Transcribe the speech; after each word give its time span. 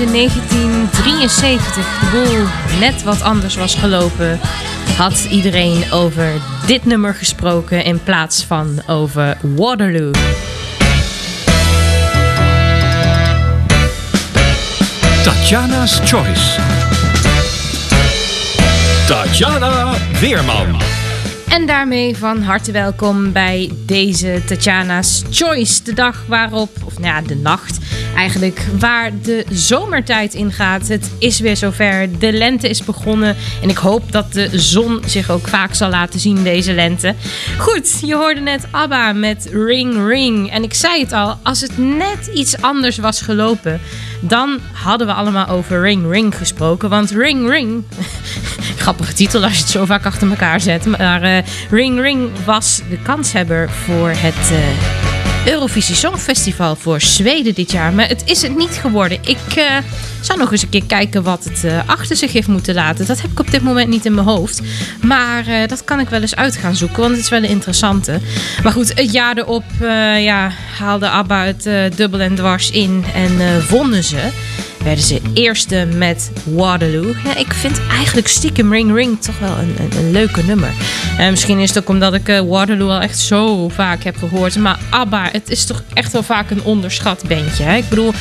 In 0.00 0.12
1973 0.12 1.74
de 1.74 2.08
boel 2.12 2.78
net 2.78 3.02
wat 3.02 3.22
anders 3.22 3.54
was 3.54 3.74
gelopen, 3.74 4.40
had 4.96 5.26
iedereen 5.30 5.92
over 5.92 6.32
dit 6.66 6.84
nummer 6.84 7.14
gesproken 7.14 7.84
in 7.84 8.02
plaats 8.02 8.44
van 8.44 8.82
over 8.86 9.36
Waterloo. 9.56 10.10
Tatjana's 15.22 16.00
Choice. 16.04 16.60
Tatjana 19.06 19.94
Weerman. 20.20 20.99
En 21.50 21.66
daarmee 21.66 22.16
van 22.16 22.42
harte 22.42 22.72
welkom 22.72 23.32
bij 23.32 23.70
deze 23.86 24.42
Tatjana's 24.46 25.22
Choice. 25.30 25.82
De 25.82 25.92
dag 25.92 26.24
waarop, 26.28 26.70
of 26.84 26.98
nou 26.98 27.14
ja, 27.14 27.20
de 27.20 27.36
nacht 27.36 27.78
eigenlijk, 28.16 28.66
waar 28.78 29.10
de 29.22 29.44
zomertijd 29.50 30.34
ingaat. 30.34 30.88
Het 30.88 31.10
is 31.18 31.40
weer 31.40 31.56
zover. 31.56 32.18
De 32.18 32.32
lente 32.32 32.68
is 32.68 32.84
begonnen. 32.84 33.36
En 33.62 33.68
ik 33.68 33.76
hoop 33.76 34.12
dat 34.12 34.32
de 34.32 34.58
zon 34.58 35.00
zich 35.06 35.30
ook 35.30 35.48
vaak 35.48 35.74
zal 35.74 35.90
laten 35.90 36.20
zien 36.20 36.42
deze 36.42 36.72
lente. 36.72 37.14
Goed, 37.58 38.00
je 38.04 38.14
hoorde 38.14 38.40
net 38.40 38.66
ABBA 38.70 39.12
met 39.12 39.48
Ring 39.52 40.06
Ring. 40.06 40.50
En 40.50 40.62
ik 40.62 40.74
zei 40.74 41.02
het 41.02 41.12
al, 41.12 41.38
als 41.42 41.60
het 41.60 41.78
net 41.78 42.30
iets 42.34 42.62
anders 42.62 42.98
was 42.98 43.20
gelopen... 43.20 43.80
dan 44.20 44.58
hadden 44.72 45.06
we 45.06 45.12
allemaal 45.12 45.48
over 45.48 45.80
Ring 45.80 46.10
Ring 46.10 46.36
gesproken. 46.36 46.88
Want 46.88 47.10
Ring 47.10 47.48
Ring... 47.48 47.84
Grappige 48.76 49.12
titel 49.12 49.42
als 49.42 49.52
je 49.52 49.60
het 49.60 49.70
zo 49.70 49.84
vaak 49.84 50.06
achter 50.06 50.30
elkaar 50.30 50.60
zet. 50.60 50.86
Maar 50.86 51.22
eh, 51.22 51.44
Ring 51.70 52.00
Ring 52.00 52.30
was 52.44 52.80
de 52.90 52.98
kanshebber 53.02 53.70
voor 53.70 54.08
het 54.08 54.50
eh, 54.50 55.09
Eurovisie 55.46 55.94
Songfestival 55.94 56.76
voor 56.76 57.00
Zweden 57.00 57.54
dit 57.54 57.72
jaar. 57.72 57.92
Maar 57.92 58.08
het 58.08 58.22
is 58.24 58.42
het 58.42 58.56
niet 58.56 58.70
geworden. 58.70 59.18
Ik 59.20 59.56
eh, 59.56 59.76
zou 60.20 60.38
nog 60.38 60.52
eens 60.52 60.62
een 60.62 60.68
keer 60.68 60.84
kijken 60.84 61.22
wat 61.22 61.44
het 61.44 61.64
eh, 61.64 61.88
achter 61.88 62.16
zich 62.16 62.32
heeft 62.32 62.48
moeten 62.48 62.74
laten. 62.74 63.06
Dat 63.06 63.20
heb 63.20 63.30
ik 63.30 63.40
op 63.40 63.50
dit 63.50 63.62
moment 63.62 63.88
niet 63.88 64.04
in 64.04 64.14
mijn 64.14 64.26
hoofd. 64.26 64.62
Maar 65.02 65.46
eh, 65.46 65.68
dat 65.68 65.84
kan 65.84 66.00
ik 66.00 66.08
wel 66.08 66.20
eens 66.20 66.36
uit 66.36 66.56
gaan 66.56 66.74
zoeken, 66.74 67.00
want 67.00 67.10
het 67.10 67.20
is 67.20 67.28
wel 67.28 67.42
een 67.42 67.48
interessante. 67.48 68.20
Maar 68.62 68.72
goed, 68.72 68.94
het 68.94 69.12
jaar 69.12 69.36
erop 69.36 69.64
ja, 70.18 70.52
haalde 70.78 71.08
ABBA 71.08 71.44
het 71.44 71.96
dubbel 71.96 72.20
en 72.20 72.34
dwars 72.34 72.70
in 72.70 73.04
en 73.14 73.66
wonnen 73.68 74.04
ze 74.04 74.28
werden 74.82 75.04
ze 75.04 75.20
eerste 75.34 75.88
met 75.96 76.30
Waterloo. 76.44 77.14
Ja, 77.24 77.36
ik 77.36 77.52
vind 77.52 77.80
eigenlijk 77.90 78.28
stiekem 78.28 78.72
Ring 78.72 78.94
Ring 78.94 79.20
toch 79.20 79.38
wel 79.38 79.58
een, 79.58 79.74
een, 79.78 79.98
een 79.98 80.10
leuke 80.10 80.42
nummer. 80.42 80.72
En 81.18 81.30
misschien 81.30 81.58
is 81.58 81.68
het 81.68 81.78
ook 81.78 81.88
omdat 81.88 82.14
ik 82.14 82.28
eh, 82.28 82.40
Waterloo 82.40 82.88
al 82.88 83.00
echt 83.00 83.18
zo 83.18 83.68
vaak 83.68 84.02
heb 84.02 84.16
gehoord. 84.16 84.56
Maar 84.56 84.78
ABBA, 84.90 85.28
het 85.32 85.50
is 85.50 85.64
toch 85.64 85.82
echt 85.94 86.12
wel 86.12 86.22
vaak 86.22 86.50
een 86.50 86.62
onderschat 86.62 87.24
bandje. 87.28 87.64
Hè? 87.64 87.76
Ik 87.76 87.88
bedoel, 87.88 88.12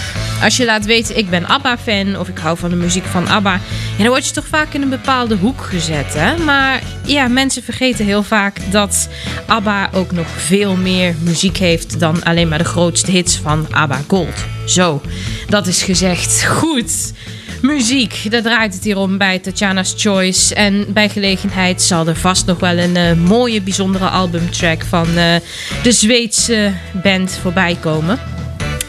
als 0.42 0.58
je 0.58 0.66
laat 0.66 0.86
weten 0.86 1.18
ik 1.18 1.30
ben 1.30 1.48
ABBA-fan 1.48 2.18
of 2.18 2.28
ik 2.28 2.38
hou 2.38 2.58
van 2.58 2.70
de 2.70 2.76
muziek 2.76 3.06
van 3.06 3.28
ABBA... 3.28 3.60
Ja, 3.98 4.04
dan 4.04 4.08
word 4.08 4.28
je 4.28 4.34
toch 4.34 4.48
vaak 4.48 4.74
in 4.74 4.82
een 4.82 4.90
bepaalde 4.90 5.36
hoek 5.36 5.62
gezet. 5.62 6.14
Hè? 6.14 6.38
Maar 6.38 6.82
ja, 7.06 7.28
mensen 7.28 7.64
vergeten 7.64 8.06
heel 8.06 8.24
vaak 8.24 8.58
dat 8.72 9.10
ABBA 9.46 9.90
ook 9.94 10.12
nog 10.12 10.28
veel 10.28 10.76
meer 10.76 11.16
muziek 11.20 11.58
heeft 11.58 12.00
dan 12.00 12.24
alleen 12.24 12.48
maar 12.48 12.58
de 12.58 12.64
grootste 12.64 13.12
hits 13.12 13.38
van 13.38 13.68
ABBA 13.72 14.02
Gold. 14.08 14.59
Zo, 14.70 15.02
dat 15.48 15.68
is 15.68 15.84
gezegd. 15.84 16.46
Goed. 16.46 17.14
Muziek, 17.62 18.32
daar 18.32 18.42
draait 18.42 18.74
het 18.74 18.84
hier 18.84 18.98
om 18.98 19.18
bij 19.18 19.40
Tatjana's 19.40 19.94
Choice. 19.98 20.56
En 20.56 20.94
bij 20.94 21.10
gelegenheid 21.10 21.82
zal 21.82 22.08
er 22.08 22.16
vast 22.16 22.46
nog 22.46 22.60
wel 22.60 22.78
een 22.78 22.96
eh, 22.96 23.14
mooie, 23.14 23.62
bijzondere 23.62 24.08
albumtrack 24.08 24.84
van 24.84 25.08
eh, 25.18 25.36
de 25.84 25.92
Zweedse 25.92 26.74
band 27.04 27.40
voorbij 27.42 27.78
komen. 27.80 28.20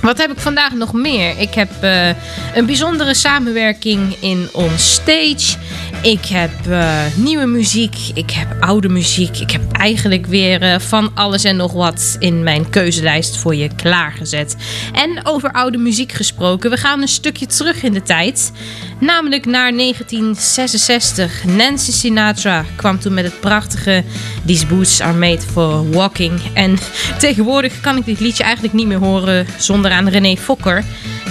Wat 0.00 0.18
heb 0.18 0.30
ik 0.30 0.38
vandaag 0.38 0.72
nog 0.72 0.92
meer? 0.92 1.38
Ik 1.38 1.54
heb 1.54 1.70
eh, 1.80 2.08
een 2.54 2.66
bijzondere 2.66 3.14
samenwerking 3.14 4.16
in 4.20 4.48
On 4.52 4.70
Stage. 4.76 5.56
Ik 6.02 6.24
heb 6.24 6.50
eh, 6.68 7.02
nieuwe 7.14 7.46
muziek. 7.46 7.96
Ik 8.14 8.30
heb 8.30 8.56
oude 8.60 8.88
muziek. 8.88 9.36
Ik 9.38 9.50
heb 9.50 9.72
eigenlijk 9.72 10.26
weer 10.26 10.62
eh, 10.62 10.78
van 10.78 11.10
alles 11.14 11.44
en 11.44 11.56
nog 11.56 11.72
wat 11.72 12.16
in 12.18 12.42
mijn 12.42 12.70
keuzelijst 12.70 13.36
voor 13.36 13.54
je 13.54 13.70
klaargezet. 13.76 14.56
En 14.92 15.26
over 15.26 15.52
oude 15.52 15.78
muziek 15.78 16.12
gesproken. 16.12 16.70
We 16.70 16.76
gaan 16.76 17.02
een 17.02 17.08
stukje 17.08 17.46
terug 17.46 17.82
in 17.82 17.92
de 17.92 18.02
tijd. 18.02 18.52
Namelijk 19.00 19.46
naar 19.46 19.72
1966. 19.76 21.44
Nancy 21.44 21.92
Sinatra 21.92 22.64
kwam 22.76 22.98
toen 22.98 23.14
met 23.14 23.24
het 23.24 23.40
prachtige 23.40 24.04
These 24.46 24.66
Boots 24.66 25.00
Are 25.00 25.18
Made 25.18 25.40
For 25.40 25.90
Walking. 25.90 26.40
En 26.54 26.78
tegenwoordig 27.18 27.80
kan 27.80 27.96
ik 27.96 28.04
dit 28.04 28.20
liedje 28.20 28.42
eigenlijk 28.42 28.74
niet 28.74 28.86
meer 28.86 28.98
horen 28.98 29.46
zonder 29.58 29.90
aan 29.90 30.08
René 30.08 30.36
Fokker. 30.36 30.84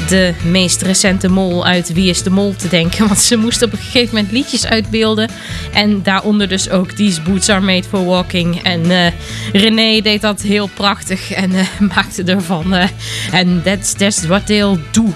De 0.08 0.34
meest 0.44 0.82
recente 0.82 1.28
mol 1.28 1.66
uit 1.66 1.94
Wie 1.94 2.10
is 2.10 2.24
de 2.24 2.30
Mol 2.30 2.56
te 2.56 2.68
denken. 2.68 3.08
Want 3.08 3.20
ze 3.20 3.36
moest 3.36 3.62
op 3.62 3.72
een 3.72 3.78
gegeven 3.78 4.16
moment 4.16 4.32
liedjes 4.34 4.59
uitbeelden. 4.68 5.30
En 5.74 6.04
daaronder 6.04 6.48
dus 6.48 6.70
ook 6.70 6.92
These 6.92 7.22
Boots 7.22 7.50
Are 7.50 7.62
Made 7.62 7.84
For 7.84 8.06
Walking. 8.06 8.64
En 8.64 8.92
eh, 8.92 9.12
René 9.54 10.02
deed 10.02 10.22
dat 10.22 10.42
heel 10.42 10.70
prachtig 10.74 11.32
en 11.32 11.52
eh, 11.56 11.66
maakte 11.96 12.24
ervan. 12.24 12.74
eh, 12.74 12.88
En 13.32 13.62
that's, 13.64 13.94
that's 13.94 14.26
what 14.26 14.46
they'll 14.46 14.78
do. 14.92 15.14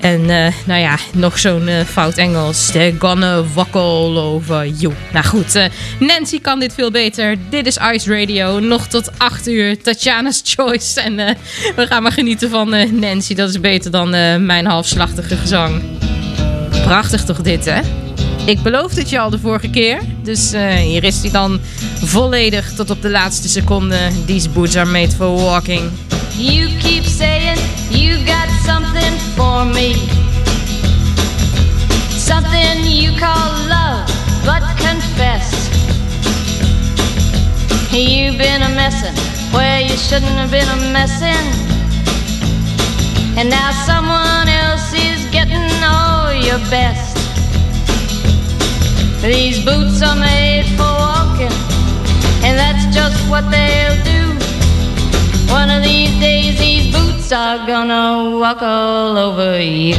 En 0.00 0.26
nou 0.66 0.80
ja, 0.80 0.98
nog 1.12 1.38
zo'n 1.38 1.68
fout 1.86 2.16
Engels. 2.16 2.70
They're 2.70 2.96
gonna 2.98 3.42
wackel 3.54 4.18
over 4.18 4.66
you. 4.68 4.94
Nou 5.12 5.24
goed, 5.24 5.68
Nancy 5.98 6.40
kan 6.40 6.60
dit 6.60 6.74
veel 6.74 6.90
beter. 6.90 7.36
Dit 7.50 7.66
is 7.66 7.78
Ice 7.92 8.18
Radio. 8.18 8.60
Nog 8.60 8.86
tot 8.86 9.10
8 9.18 9.48
uur. 9.48 9.82
Tatjana's 9.82 10.40
Choice. 10.44 11.00
En 11.00 11.16
we 11.76 11.86
gaan 11.86 12.02
maar 12.02 12.12
genieten 12.12 12.50
van 12.50 12.98
Nancy. 13.00 13.34
Dat 13.34 13.48
is 13.48 13.60
beter 13.60 13.90
dan 13.90 14.10
mijn 14.46 14.66
halfslachtige 14.66 15.36
gezang. 15.36 15.82
Prachtig 16.84 17.24
toch 17.24 17.42
dit, 17.42 17.64
hè? 17.64 18.05
Ik 18.46 18.62
beloofde 18.62 19.00
het 19.00 19.10
je 19.10 19.18
al 19.18 19.30
de 19.30 19.38
vorige 19.38 19.70
keer. 19.70 20.00
Dus 20.22 20.52
eh, 20.52 20.74
hier 20.74 21.04
is 21.04 21.20
hij 21.20 21.30
dan 21.30 21.60
volledig 22.04 22.72
tot 22.72 22.90
op 22.90 23.02
de 23.02 23.10
laatste 23.10 23.48
seconde. 23.48 23.96
These 24.26 24.48
boots 24.48 24.76
are 24.76 24.90
made 24.90 25.10
for 25.10 25.30
walking. 25.30 25.90
You 26.36 26.76
keep 26.78 27.04
saying 27.04 27.58
you 27.88 28.18
got 28.26 28.48
something 28.64 29.20
for 29.34 29.66
me. 29.66 29.94
Something 32.18 32.84
you 32.84 33.18
call 33.18 33.50
love, 33.68 34.04
but 34.44 34.62
confess. 34.76 35.68
You've 37.90 38.36
been 38.36 38.62
a 38.62 38.68
messin' 38.68 39.14
where 39.52 39.80
you 39.80 39.96
shouldn't 39.96 40.36
have 40.36 40.50
been 40.50 40.68
a 40.68 40.92
messin'. 40.92 41.46
And 43.38 43.48
now 43.50 43.72
someone 43.86 44.48
else 44.48 44.92
is 44.92 45.24
getting 45.30 45.82
all 45.82 46.32
your 46.32 46.58
best. 46.70 47.25
These 49.26 49.64
boots 49.64 50.02
are 50.02 50.14
made 50.14 50.66
for 50.76 50.84
walking, 50.84 51.50
and 52.46 52.56
that's 52.56 52.94
just 52.94 53.18
what 53.28 53.50
they'll 53.50 54.00
do. 54.04 54.22
One 55.52 55.68
of 55.68 55.82
these 55.82 56.16
days, 56.20 56.56
these 56.60 56.94
boots 56.94 57.32
are 57.32 57.66
gonna 57.66 58.38
walk 58.38 58.62
all 58.62 59.18
over 59.18 59.60
you. 59.60 59.96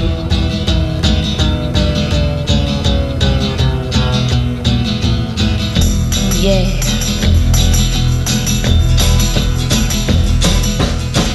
Yeah. 6.40 6.72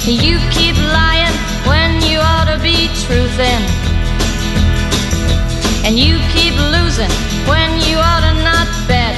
You 0.07 0.39
keep 0.49 0.75
lying 0.77 1.37
when 1.67 2.01
you 2.01 2.17
ought 2.17 2.45
to 2.45 2.57
be 2.59 2.87
truthing. 3.05 3.92
And 5.93 6.01
you 6.01 6.17
keep 6.33 6.55
losing 6.73 7.13
when 7.45 7.69
you 7.85 7.97
ought 8.01 8.25
to 8.25 8.33
not 8.41 8.65
bet. 8.87 9.13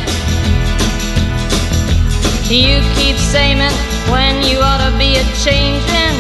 You 2.51 2.83
keep 2.99 3.15
saying 3.15 3.63
when 4.11 4.43
you 4.43 4.59
ought 4.59 4.83
to 4.83 4.91
be 4.99 5.15
a 5.15 5.23
changing. 5.39 6.19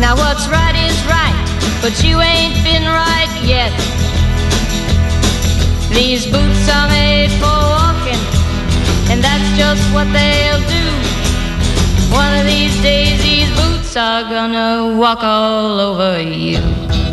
Now 0.00 0.16
what's 0.16 0.48
right 0.48 0.72
is 0.72 0.96
right, 1.04 1.36
but 1.82 2.02
you 2.02 2.18
ain't 2.22 2.56
been 2.64 2.84
right 2.88 3.28
yet. 3.44 3.76
These 5.92 6.24
boots 6.24 6.64
are 6.72 6.88
made 6.88 7.30
for 7.32 7.60
walking, 7.76 8.22
and 9.12 9.20
that's 9.22 9.48
just 9.58 9.84
what 9.92 10.08
they'll 10.16 10.64
do. 10.64 10.86
One 12.16 12.40
of 12.40 12.46
these 12.46 12.74
days, 12.80 13.20
these 13.20 13.50
boots 13.54 13.94
are 13.98 14.22
gonna 14.22 14.96
walk 14.96 15.22
all 15.22 15.78
over 15.78 16.22
you. 16.22 16.56
You 16.56 17.07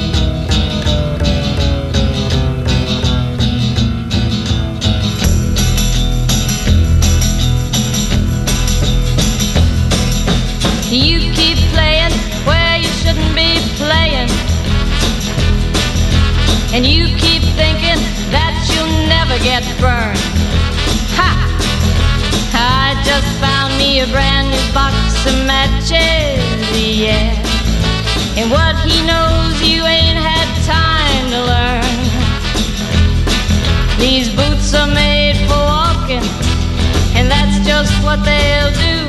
shouldn't 13.15 13.35
be 13.35 13.55
playing. 13.77 14.29
And 16.73 16.85
you 16.85 17.07
keep 17.15 17.43
thinking 17.55 17.99
that 18.31 18.55
you'll 18.71 19.07
never 19.07 19.37
get 19.39 19.63
burned. 19.79 20.19
Ha! 21.15 21.31
I 22.53 22.99
just 23.07 23.27
found 23.39 23.77
me 23.77 24.01
a 24.01 24.07
brand 24.07 24.51
new 24.51 24.73
box 24.73 24.95
of 25.27 25.35
matches, 25.47 26.43
yeah. 26.75 27.31
And 28.35 28.51
what 28.51 28.75
he 28.83 28.99
knows 29.07 29.61
you 29.63 29.85
ain't 29.85 30.19
had 30.19 30.47
time 30.67 31.25
to 31.31 31.39
learn. 31.53 31.95
These 33.97 34.29
boots 34.35 34.73
are 34.73 34.91
made 34.91 35.37
for 35.47 35.55
walking, 35.55 36.25
and 37.15 37.31
that's 37.31 37.65
just 37.65 37.93
what 38.03 38.19
they'll 38.25 38.75
do. 38.75 39.07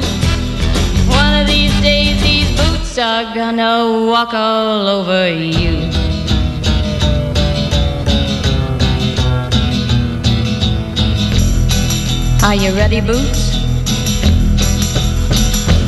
One 1.10 1.34
of 1.40 1.46
these 1.48 1.74
days, 1.80 2.25
boots 2.56 2.98
are 2.98 3.34
gonna 3.34 4.06
walk 4.10 4.32
all 4.32 4.88
over 4.88 5.28
you. 5.28 5.90
Are 12.42 12.54
you 12.54 12.72
ready, 12.74 13.00
boots? 13.00 13.56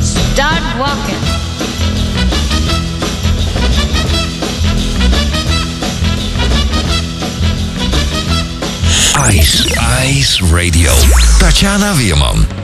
Start 0.02 0.62
walking. 0.78 1.22
Ice, 9.20 9.66
Ice 9.78 10.40
Radio. 10.42 10.90
Tatjana 11.38 11.94
Weerman. 11.94 12.57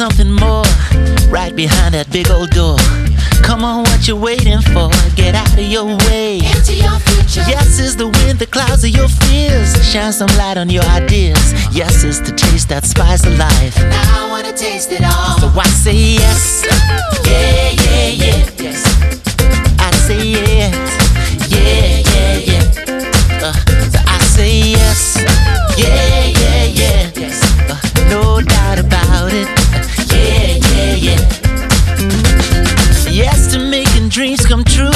Something 0.00 0.32
more 0.32 0.64
right 1.28 1.54
behind 1.54 1.92
that 1.92 2.08
big 2.10 2.30
old 2.30 2.48
door. 2.56 2.78
Come 3.44 3.62
on, 3.62 3.82
what 3.84 4.08
you 4.08 4.16
waiting 4.16 4.62
for? 4.72 4.88
Get 5.14 5.34
out 5.34 5.52
of 5.52 5.68
your 5.76 5.92
way. 6.08 6.40
Into 6.40 6.72
your 6.72 6.96
future. 7.04 7.44
Yes, 7.44 7.78
is 7.78 7.96
the 7.96 8.08
wind, 8.08 8.38
the 8.38 8.46
clouds 8.46 8.82
of 8.82 8.96
your 8.96 9.08
fears. 9.08 9.68
Shine 9.84 10.14
some 10.14 10.32
light 10.38 10.56
on 10.56 10.70
your 10.70 10.84
ideas. 10.84 11.52
Yes, 11.76 12.02
is 12.02 12.18
to 12.20 12.32
taste 12.32 12.70
that 12.70 12.86
spice 12.86 13.26
of 13.26 13.36
life. 13.36 13.76
Now 13.76 14.24
I 14.24 14.30
wanna 14.30 14.56
taste 14.56 14.90
it 14.90 15.04
all. 15.04 15.36
So 15.36 15.52
I 15.52 15.68
say 15.68 15.92
yes. 15.92 16.64
Yeah, 17.28 17.68
yeah, 17.84 18.08
yeah. 18.24 18.40
Yes. 18.56 18.80
I 19.84 19.90
say 20.08 20.24
yes. 20.32 20.80
Yeah, 21.52 22.00
yeah, 22.08 22.48
yeah. 22.48 23.44
Uh, 23.44 23.52
so 23.92 24.00
I 24.06 24.18
say 24.32 24.52
yes. 24.80 25.20
Yeah, 25.76 26.24
yeah, 26.40 26.64
yeah. 26.80 27.10
Yes. 27.20 27.36
Uh, 27.68 27.76
no 28.08 28.40
doubt 28.40 28.78
about 28.78 29.34
it 29.34 29.59
yeah. 31.00 31.16
Yes 33.10 33.52
to 33.52 33.58
making 33.58 34.08
dreams 34.10 34.44
come 34.46 34.64
true. 34.64 34.92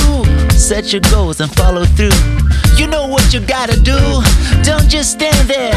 Set 0.50 0.92
your 0.92 1.00
goals 1.10 1.40
and 1.40 1.50
follow 1.56 1.84
through. 1.84 2.18
You 2.76 2.86
know 2.86 3.06
what 3.06 3.32
you 3.32 3.40
gotta 3.40 3.78
do. 3.80 3.98
Don't 4.62 4.88
just 4.88 5.12
stand 5.12 5.48
there. 5.48 5.74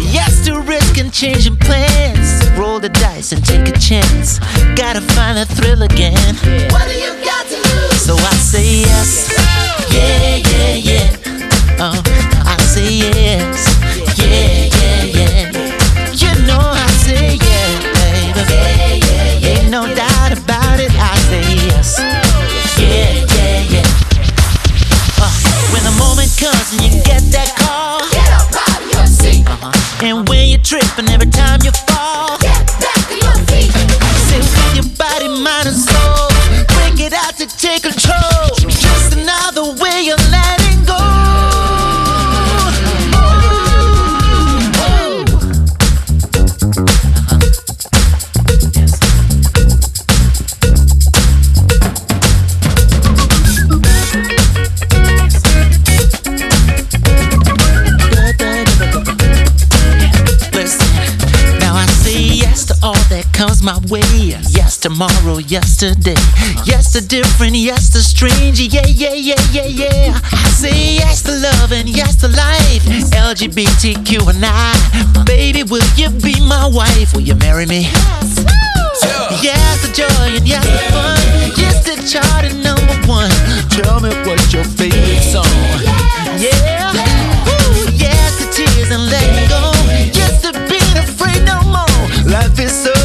Yes 0.00 0.44
to 0.46 0.60
risk 0.60 0.98
and 0.98 1.12
changing 1.12 1.56
plans. 1.56 2.50
Roll 2.58 2.80
the 2.80 2.88
dice 2.88 3.32
and 3.32 3.44
take 3.44 3.68
a 3.68 3.78
chance. 3.78 4.38
Gotta 4.74 5.00
find 5.00 5.38
the 5.38 5.46
thrill 5.46 5.82
again. 5.82 6.34
What 6.72 6.88
do 6.88 6.94
you 6.98 7.12
got 7.24 7.46
to 7.46 7.56
lose? 7.56 8.00
So 8.02 8.14
I 8.14 8.34
say 8.34 8.80
yes. 8.80 9.32
Yeah, 9.92 10.36
yeah, 10.36 10.74
yeah. 10.74 11.16
Oh, 11.80 12.02
I 12.44 12.56
say 12.62 12.92
yes. 12.92 13.77
Tomorrow, 64.88 65.36
yesterday. 65.36 66.16
Yes 66.64 66.92
to 66.94 67.06
different, 67.06 67.54
yes 67.54 67.90
to 67.90 67.98
strange. 67.98 68.58
Yeah, 68.58 68.86
yeah, 68.86 69.12
yeah, 69.12 69.36
yeah, 69.52 69.66
yeah. 69.66 70.20
I 70.32 70.48
say 70.48 70.94
yes 70.96 71.20
to 71.24 71.32
love 71.32 71.72
and 71.72 71.86
yes 71.88 72.16
to 72.22 72.28
life. 72.28 72.84
LGBTQ 73.12 74.30
and 74.32 74.42
I. 74.42 74.72
Baby, 75.26 75.62
will 75.64 75.84
you 75.96 76.08
be 76.08 76.40
my 76.40 76.66
wife? 76.72 77.12
Will 77.12 77.20
you 77.20 77.34
marry 77.34 77.66
me? 77.66 77.82
Yes. 77.82 78.44
Yes 79.42 79.84
to 79.84 79.92
joy 79.92 80.24
and 80.36 80.48
yes 80.48 80.64
to 80.64 80.78
fun. 80.94 81.20
Yes 81.60 81.84
to 81.84 81.94
chart 82.08 82.44
and 82.48 82.62
number 82.62 82.96
one. 83.06 83.30
Tell 83.68 84.00
me 84.00 84.08
what's 84.24 84.52
your 84.54 84.64
favorite 84.64 85.20
song? 85.20 85.44
Yeah. 86.40 86.96
Ooh, 87.52 87.92
yes 87.92 88.40
to 88.40 88.46
tears 88.56 88.90
and 88.90 89.04
letting 89.12 89.48
go. 89.52 89.70
Yes 90.16 90.40
to 90.42 90.52
being 90.72 90.96
afraid 90.96 91.44
no 91.44 91.60
more. 91.68 92.00
Life 92.24 92.58
is 92.58 92.72
so 92.72 92.97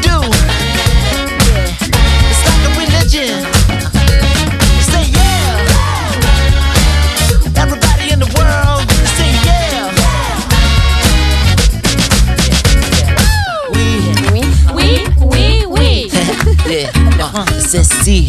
do. 0.00 0.20
It's 2.30 2.42
like 2.46 2.62
a 2.68 2.72
religion. 2.78 3.34
Say 4.90 5.04
yeah. 5.12 5.62
Everybody 7.62 8.12
in 8.12 8.18
the 8.20 8.30
world, 8.36 8.84
say 9.16 9.30
yeah. 9.46 9.92
We, 13.72 13.84
Oui, 14.74 14.90
oui, 15.20 15.64
oui. 15.68 16.10
yeah, 16.68 16.90
uh-huh. 17.20 17.44
C'est 17.58 17.84
si, 17.84 18.28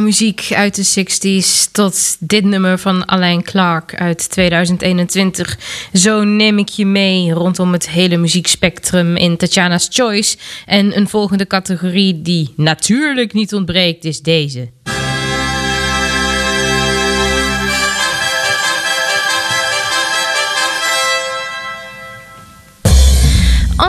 Muziek 0.00 0.48
uit 0.52 0.74
de 0.74 1.06
60s 1.06 1.70
tot 1.72 2.16
dit 2.20 2.44
nummer 2.44 2.78
van 2.78 3.04
Alain 3.04 3.42
Clark 3.42 3.94
uit 3.94 4.30
2021. 4.30 5.58
Zo 5.92 6.24
neem 6.24 6.58
ik 6.58 6.68
je 6.68 6.86
mee 6.86 7.32
rondom 7.32 7.72
het 7.72 7.88
hele 7.88 8.16
muziekspectrum 8.16 9.16
in 9.16 9.36
Tatjana's 9.36 9.88
Choice. 9.90 10.36
En 10.66 10.96
een 10.96 11.08
volgende 11.08 11.46
categorie 11.46 12.22
die 12.22 12.52
natuurlijk 12.56 13.32
niet 13.32 13.54
ontbreekt 13.54 14.04
is 14.04 14.20
deze. 14.20 14.75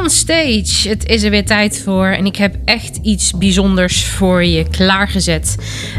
Stage. 0.10 0.90
Het 0.90 1.10
is 1.10 1.24
er 1.24 1.30
weer 1.30 1.46
tijd 1.46 1.82
voor 1.84 2.06
en 2.08 2.26
ik 2.26 2.36
heb 2.36 2.56
echt 2.66 3.00
iets 3.02 3.38
bijzonders 3.38 4.06
voor 4.06 4.44
je 4.44 4.70
klaargezet. 4.70 5.56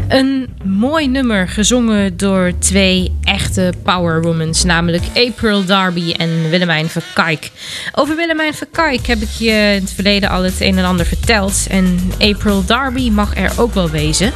Een 0.07 0.47
mooi 0.63 1.07
nummer 1.07 1.47
gezongen 1.47 2.17
door 2.17 2.51
twee 2.59 3.11
echte 3.23 3.73
powerwomans, 3.83 4.63
namelijk 4.63 5.03
April 5.15 5.65
Darby 5.65 6.11
en 6.11 6.49
Willemijn 6.49 6.89
Verkijk. 6.89 7.51
Over 7.93 8.15
Willemijn 8.15 8.53
Verkijk 8.53 9.07
heb 9.07 9.21
ik 9.21 9.29
je 9.37 9.73
in 9.75 9.81
het 9.81 9.91
verleden 9.91 10.29
al 10.29 10.43
het 10.43 10.61
een 10.61 10.77
en 10.77 10.85
ander 10.85 11.05
verteld 11.05 11.67
en 11.69 11.99
April 12.19 12.65
Darby 12.65 13.09
mag 13.09 13.37
er 13.37 13.51
ook 13.57 13.73
wel 13.73 13.89
wezen. 13.89 14.31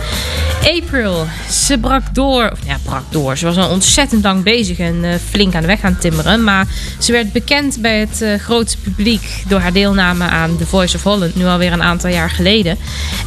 April, 0.63 1.25
ze 1.49 1.77
brak 1.77 2.15
door, 2.15 2.49
of 2.51 2.59
ja, 2.65 2.77
brak 2.83 3.03
door. 3.09 3.37
Ze 3.37 3.45
was 3.45 3.57
al 3.57 3.69
ontzettend 3.69 4.23
lang 4.23 4.43
bezig 4.43 4.79
en 4.79 5.03
eh, 5.03 5.13
flink 5.29 5.55
aan 5.55 5.61
de 5.61 5.67
weg 5.67 5.81
aan 5.81 5.97
timmeren. 5.97 6.43
Maar 6.43 6.67
ze 6.99 7.11
werd 7.11 7.31
bekend 7.31 7.81
bij 7.81 7.99
het 7.99 8.21
eh, 8.21 8.39
grote 8.39 8.77
publiek 8.77 9.43
door 9.47 9.59
haar 9.63 9.73
deelname 9.73 10.23
aan 10.23 10.57
The 10.57 10.65
Voice 10.65 10.95
of 10.95 11.03
Holland, 11.03 11.35
nu 11.35 11.45
alweer 11.45 11.71
een 11.71 11.83
aantal 11.83 12.09
jaar 12.09 12.29
geleden. 12.29 12.77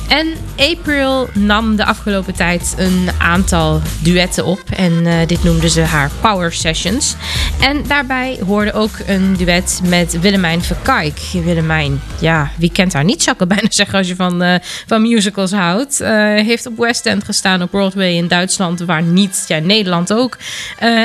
En 0.09 0.35
April 0.57 1.29
nam 1.33 1.77
de 1.77 1.85
afgelopen 1.85 2.35
tijd 2.35 2.75
een 2.77 3.09
aantal 3.19 3.81
duetten 4.03 4.45
op 4.45 4.61
en 4.77 5.07
eh, 5.07 5.27
dit 5.27 5.45
noemde 5.45 5.69
ze 5.69 5.81
haar 5.81 6.11
Power 6.21 6.53
Sessions. 6.53 7.17
En 7.61 7.83
daarbij 7.89 8.39
hoorde 8.47 8.73
ook 8.73 8.91
een 9.07 9.37
duet 9.37 9.81
met 9.85 10.21
Willemijn 10.21 10.63
Verkijk. 10.63 11.21
Willemijn, 11.45 12.01
ja, 12.21 12.51
wie 12.59 12.73
kent 12.73 12.93
haar 12.93 13.05
niet, 13.05 13.23
zou 13.23 13.37
ik 13.39 13.49
bijna 13.55 13.71
zeggen 13.71 13.99
als 13.99 14.09
je 14.09 14.17
van, 14.17 14.43
eh, 14.43 14.55
van 14.87 15.03
musicals 15.03 15.53
houdt. 15.53 16.01
Eh, 16.01 16.11
heeft 16.35 16.67
op 16.67 16.79
West 16.79 17.07
End 17.07 17.25
gestaan 17.25 17.63
op 17.63 17.71
Broadway 17.71 18.13
in 18.13 18.29
Duitsland, 18.29 18.81
waar 18.81 19.03
niet, 19.03 19.45
ja, 19.49 19.59
Nederland 19.59 20.13
ook, 20.13 20.39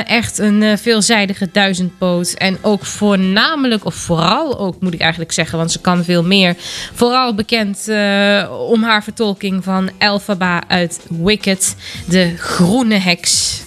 echt 0.06 0.38
een 0.38 0.78
veelzijdige 0.78 1.48
duizendpoot. 1.52 2.32
En 2.32 2.58
ook 2.60 2.84
voornamelijk, 2.84 3.84
of 3.84 3.94
vooral 3.94 4.58
ook 4.58 4.80
moet 4.80 4.94
ik 4.94 5.00
eigenlijk 5.00 5.21
zeggen, 5.30 5.58
want 5.58 5.72
ze 5.72 5.80
kan 5.80 6.04
veel 6.04 6.22
meer. 6.24 6.56
Vooral 6.94 7.34
bekend 7.34 7.88
eh, 7.88 8.50
om 8.68 8.82
haar 8.82 9.02
vertolking 9.02 9.64
van 9.64 9.90
Elphaba 9.98 10.62
uit 10.68 11.00
Wicked, 11.08 11.76
de 12.08 12.34
groene 12.36 12.98
heks. 12.98 13.61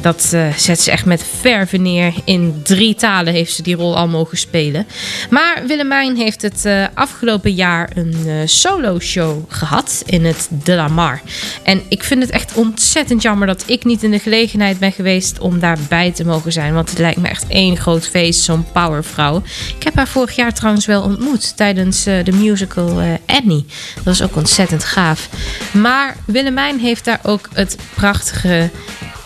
Dat 0.00 0.30
eh, 0.32 0.52
zet 0.56 0.80
ze 0.80 0.90
echt 0.90 1.04
met 1.04 1.24
verve 1.40 1.76
neer. 1.76 2.14
In 2.24 2.60
drie 2.62 2.94
talen 2.94 3.32
heeft 3.32 3.52
ze 3.52 3.62
die 3.62 3.76
rol 3.76 3.96
al 3.96 4.08
mogen 4.08 4.38
spelen. 4.38 4.86
Maar 5.30 5.62
Willemijn 5.66 6.16
heeft 6.16 6.42
het 6.42 6.64
eh, 6.64 6.84
afgelopen 6.94 7.54
jaar 7.54 7.90
een 7.94 8.14
eh, 8.26 8.34
solo-show 8.44 9.44
gehad 9.48 10.02
in 10.06 10.24
het 10.24 10.48
De 10.64 10.74
La 10.74 10.88
Mar. 10.88 11.20
En 11.62 11.82
ik 11.88 12.02
vind 12.02 12.22
het 12.22 12.30
echt 12.30 12.54
ontzettend 12.54 13.22
jammer 13.22 13.46
dat 13.46 13.64
ik 13.66 13.84
niet 13.84 14.02
in 14.02 14.10
de 14.10 14.18
gelegenheid 14.18 14.78
ben 14.78 14.92
geweest 14.92 15.38
om 15.38 15.58
daarbij 15.58 16.12
te 16.12 16.24
mogen 16.24 16.52
zijn. 16.52 16.74
Want 16.74 16.90
het 16.90 16.98
lijkt 16.98 17.20
me 17.20 17.28
echt 17.28 17.46
één 17.48 17.76
groot 17.76 18.06
feest, 18.06 18.40
zo'n 18.40 18.66
powervrouw. 18.72 19.42
Ik 19.78 19.82
heb 19.82 19.94
haar 19.94 20.08
vorig 20.08 20.36
jaar 20.36 20.54
trouwens 20.54 20.86
wel 20.86 21.02
ontmoet 21.02 21.56
tijdens 21.56 22.04
de 22.04 22.32
musical 22.32 23.00
Annie. 23.26 23.66
Dat 23.94 24.04
was 24.04 24.22
ook 24.22 24.36
ontzettend 24.36 24.84
gaaf. 24.84 25.28
Maar 25.72 26.16
Willemijn 26.24 26.78
heeft 26.78 27.04
daar 27.04 27.20
ook 27.22 27.48
het 27.52 27.76
prachtige 27.94 28.70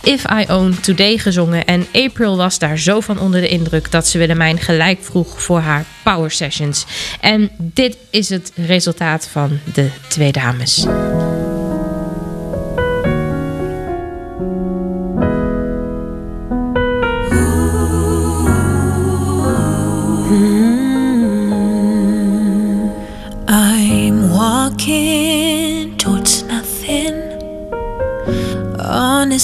If 0.03 0.25
I 0.31 0.45
Own 0.47 0.75
Today 0.81 1.17
gezongen. 1.17 1.65
En 1.65 1.87
April 1.93 2.37
was 2.37 2.59
daar 2.59 2.77
zo 2.77 2.99
van 2.99 3.19
onder 3.19 3.41
de 3.41 3.47
indruk 3.47 3.91
dat 3.91 4.07
ze 4.07 4.17
Willemijn 4.17 4.59
gelijk 4.59 4.99
vroeg 5.01 5.41
voor 5.41 5.59
haar 5.59 5.85
power 6.03 6.31
sessions. 6.31 6.85
En 7.19 7.49
dit 7.57 7.97
is 8.09 8.29
het 8.29 8.51
resultaat 8.55 9.27
van 9.27 9.59
de 9.73 9.89
twee 10.07 10.31
dames. 10.31 10.85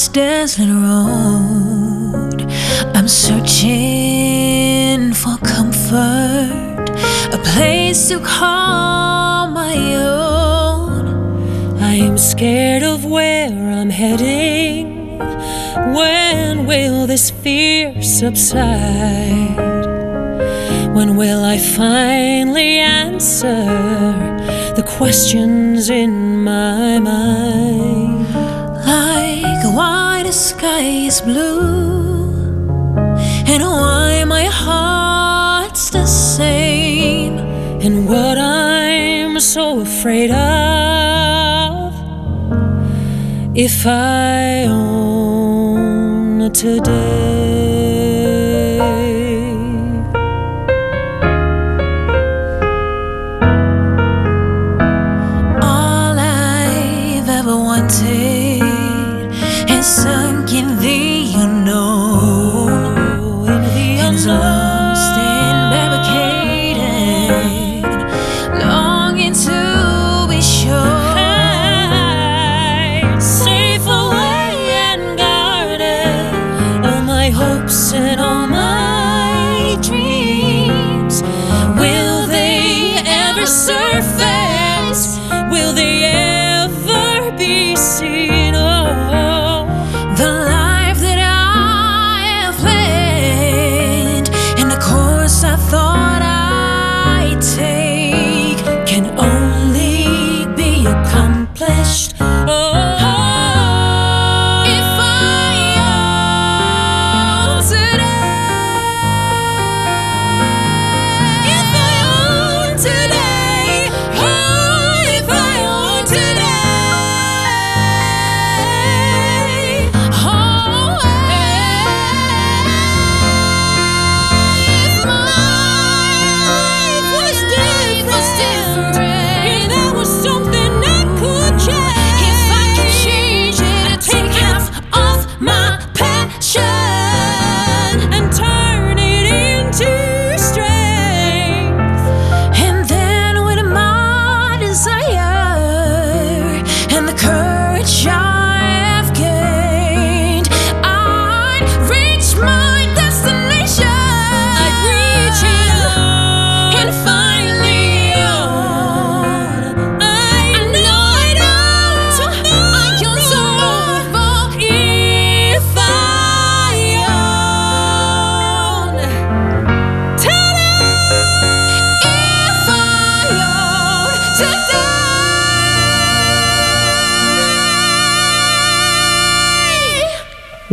Desolate 0.10 0.70
road. 0.70 2.46
I'm 2.96 3.08
searching 3.08 3.54
for 5.14 5.38
comfort, 5.38 6.90
a 7.34 7.38
place 7.44 8.08
to 8.10 8.20
call 8.20 9.48
my 9.50 9.76
own. 9.96 11.08
I'm 11.80 12.18
scared 12.18 12.84
of 12.84 13.06
where 13.06 13.52
I'm 13.52 13.90
heading. 13.90 15.20
When 15.94 16.66
will 16.66 17.08
this 17.08 17.30
fear 17.30 18.02
subside? 18.02 19.58
When 20.96 21.16
will 21.16 21.44
I 21.44 21.58
finally 21.58 22.80
answer 22.80 23.66
the 24.76 24.84
questions 24.98 25.90
in 25.90 26.44
my 26.44 27.00
mind? 27.00 28.17
Why 29.78 30.24
the 30.24 30.32
sky 30.32 30.82
is 31.06 31.22
blue 31.22 32.34
and 33.52 33.62
why 33.62 34.24
my 34.26 34.46
heart's 34.46 35.92
the 35.92 36.08
same 36.08 37.38
and 37.86 38.08
what 38.10 38.40
I'm 38.40 39.40
so 39.40 39.82
afraid 39.82 40.32
of 40.32 41.94
if 43.54 43.86
I 43.86 44.64
own 44.64 46.52
today. 46.54 48.00
All 55.62 56.18
I've 56.18 57.30
ever 57.30 57.56
wanted 57.56 58.17
so. 59.88 60.17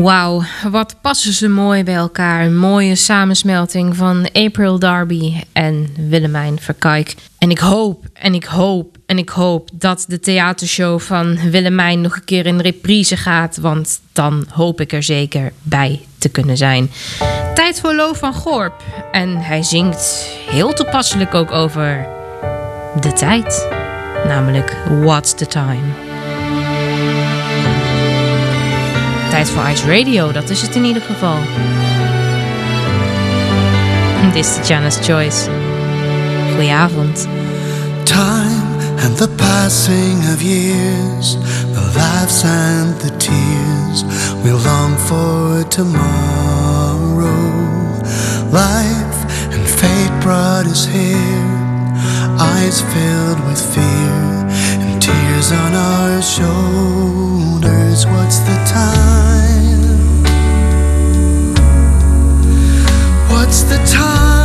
Wauw, 0.04 0.42
wat 0.70 0.96
passen 1.00 1.32
ze 1.32 1.48
mooi 1.48 1.84
bij 1.84 1.94
elkaar. 1.94 2.44
Een 2.44 2.56
mooie 2.56 2.94
samensmelting 2.94 3.96
van 3.96 4.28
April 4.32 4.78
Darby 4.78 5.42
en 5.52 5.94
Willemijn 6.08 6.60
Verkijk. 6.60 7.14
En 7.38 7.50
ik 7.50 7.58
hoop, 7.58 8.04
en 8.12 8.34
ik 8.34 8.44
hoop, 8.44 8.96
en 9.06 9.18
ik 9.18 9.28
hoop 9.28 9.68
dat 9.72 10.04
de 10.08 10.20
theatershow 10.20 11.00
van 11.00 11.50
Willemijn 11.50 12.00
nog 12.00 12.16
een 12.16 12.24
keer 12.24 12.46
in 12.46 12.60
reprise 12.60 13.16
gaat. 13.16 13.56
Want 13.56 14.00
dan 14.12 14.46
hoop 14.48 14.80
ik 14.80 14.92
er 14.92 15.02
zeker 15.02 15.52
bij 15.62 16.00
te 16.18 16.28
kunnen 16.28 16.56
zijn. 16.56 16.90
Tijd 17.54 17.80
voor 17.80 17.94
Lo 17.94 18.12
van 18.12 18.34
Gorp. 18.34 18.82
En 19.12 19.36
hij 19.36 19.62
zingt 19.62 20.28
heel 20.50 20.72
toepasselijk 20.72 21.34
ook 21.34 21.50
over 21.50 22.06
de 23.00 23.12
tijd. 23.12 23.68
Namelijk 24.26 24.76
What's 25.02 25.34
the 25.34 25.46
Time. 25.46 26.13
Tijd 29.34 29.50
voor 29.50 29.68
Ice 29.68 29.86
Radio, 29.86 30.32
dat 30.32 30.50
is 30.50 30.62
het 30.62 30.74
in 30.74 30.84
ieder 30.84 31.02
geval. 31.02 31.36
Dit 34.22 34.44
is 34.44 34.68
Janice 34.68 35.02
Choice. 35.02 35.50
Goedenavond. 36.50 37.26
Time 38.02 38.62
and 39.04 39.16
the 39.16 39.28
passing 39.28 40.18
of 40.34 40.42
years, 40.42 41.36
the 41.72 41.92
laughs 41.96 42.44
and 42.44 43.00
the 43.00 43.16
tears, 43.16 44.04
we 44.42 44.50
long 44.50 44.98
for 44.98 45.68
tomorrow. 45.68 47.28
Life 48.50 49.24
and 49.52 49.68
fate 49.68 50.20
brought 50.20 50.66
us 50.66 50.86
here, 50.86 51.46
eyes 52.38 52.80
filled 52.80 53.40
with 53.48 53.60
fear, 53.72 54.46
and 54.80 55.02
tears 55.02 55.50
on 55.50 55.74
our 55.74 56.22
shoulders. 56.22 57.83
What's 57.94 58.40
the 58.40 58.56
time? 58.66 60.24
What's 63.30 63.62
the 63.62 63.76
time? 63.86 64.43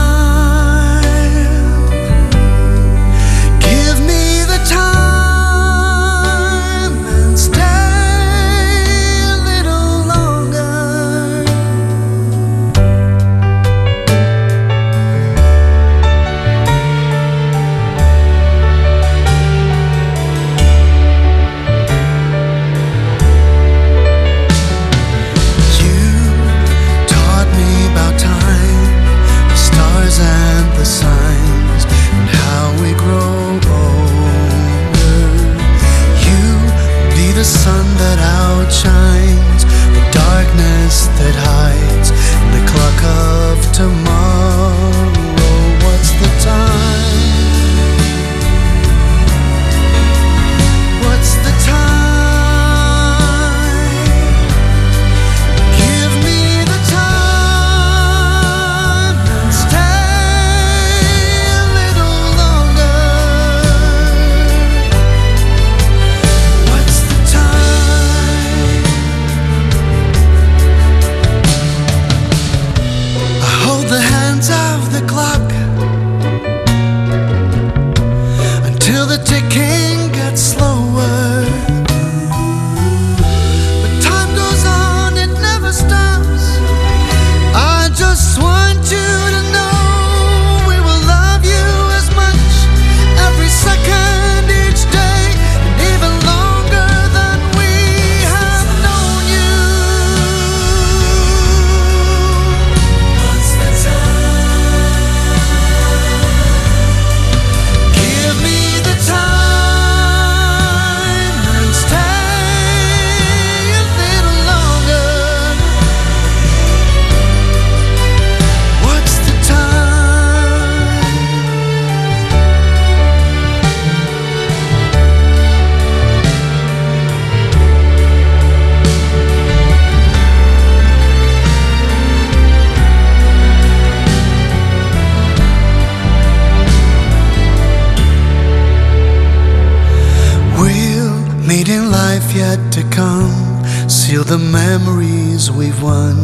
The 144.29 144.37
memories 144.37 145.49
we've 145.49 145.81
won, 145.81 146.15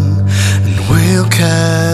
and 0.63 0.79
we'll 0.87 1.27
carry 1.27 1.84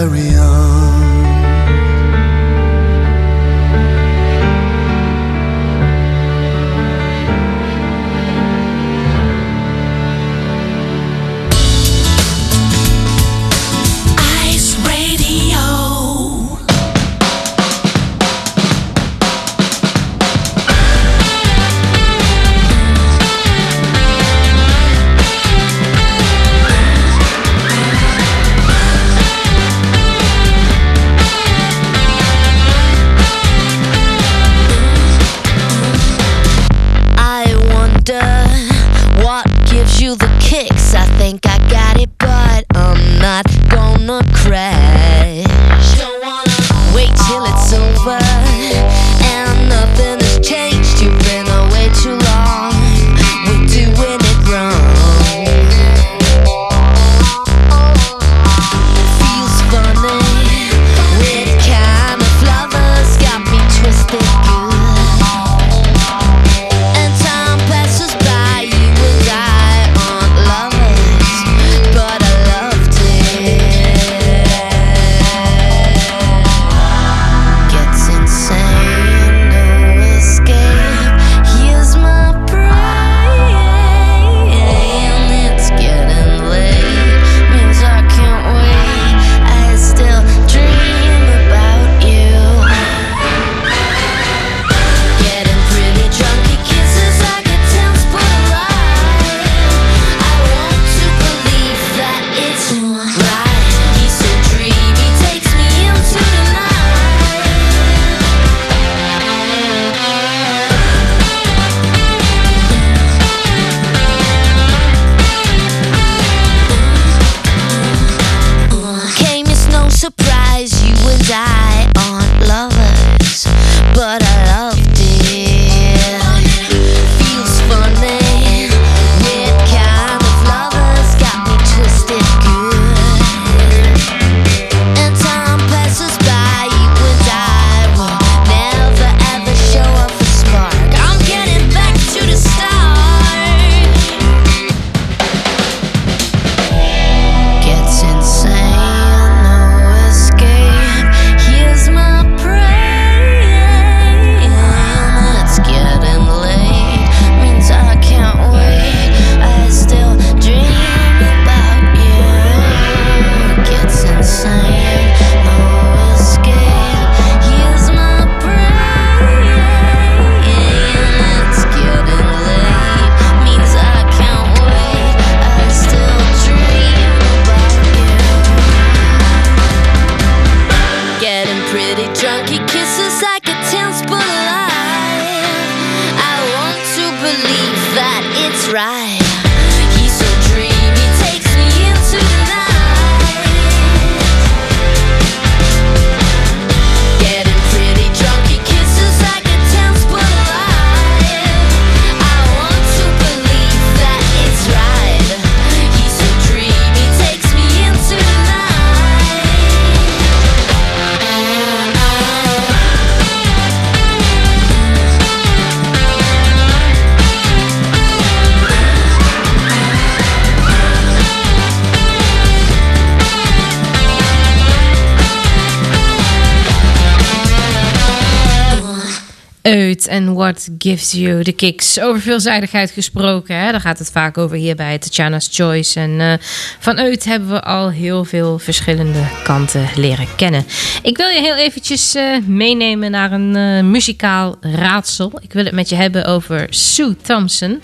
And 230.08 230.31
what 230.42 230.68
gives 230.78 231.12
you 231.12 231.42
the 231.42 231.52
kicks. 231.52 232.00
Over 232.00 232.20
veelzijdigheid 232.20 232.90
gesproken, 232.90 233.56
hè? 233.56 233.70
daar 233.70 233.80
gaat 233.80 233.98
het 233.98 234.10
vaak 234.10 234.38
over 234.38 234.56
hier 234.56 234.76
bij 234.76 234.98
Tatjana's 234.98 235.48
Choice. 235.52 236.00
En 236.00 236.20
eh, 236.20 236.32
van 236.78 236.98
Uit 236.98 237.24
hebben 237.24 237.48
we 237.48 237.62
al 237.62 237.90
heel 237.90 238.24
veel 238.24 238.58
verschillende 238.58 239.22
kanten 239.44 239.88
leren 239.96 240.26
kennen. 240.36 240.64
Ik 241.02 241.16
wil 241.16 241.28
je 241.28 241.40
heel 241.40 241.54
eventjes 241.54 242.14
eh, 242.14 242.24
meenemen 242.46 243.10
naar 243.10 243.32
een 243.32 243.56
eh, 243.56 243.82
muzikaal 243.82 244.56
raadsel. 244.60 245.32
Ik 245.42 245.52
wil 245.52 245.64
het 245.64 245.74
met 245.74 245.88
je 245.88 245.94
hebben 245.94 246.24
over 246.24 246.66
Sue 246.70 247.16
Thompson. 247.22 247.82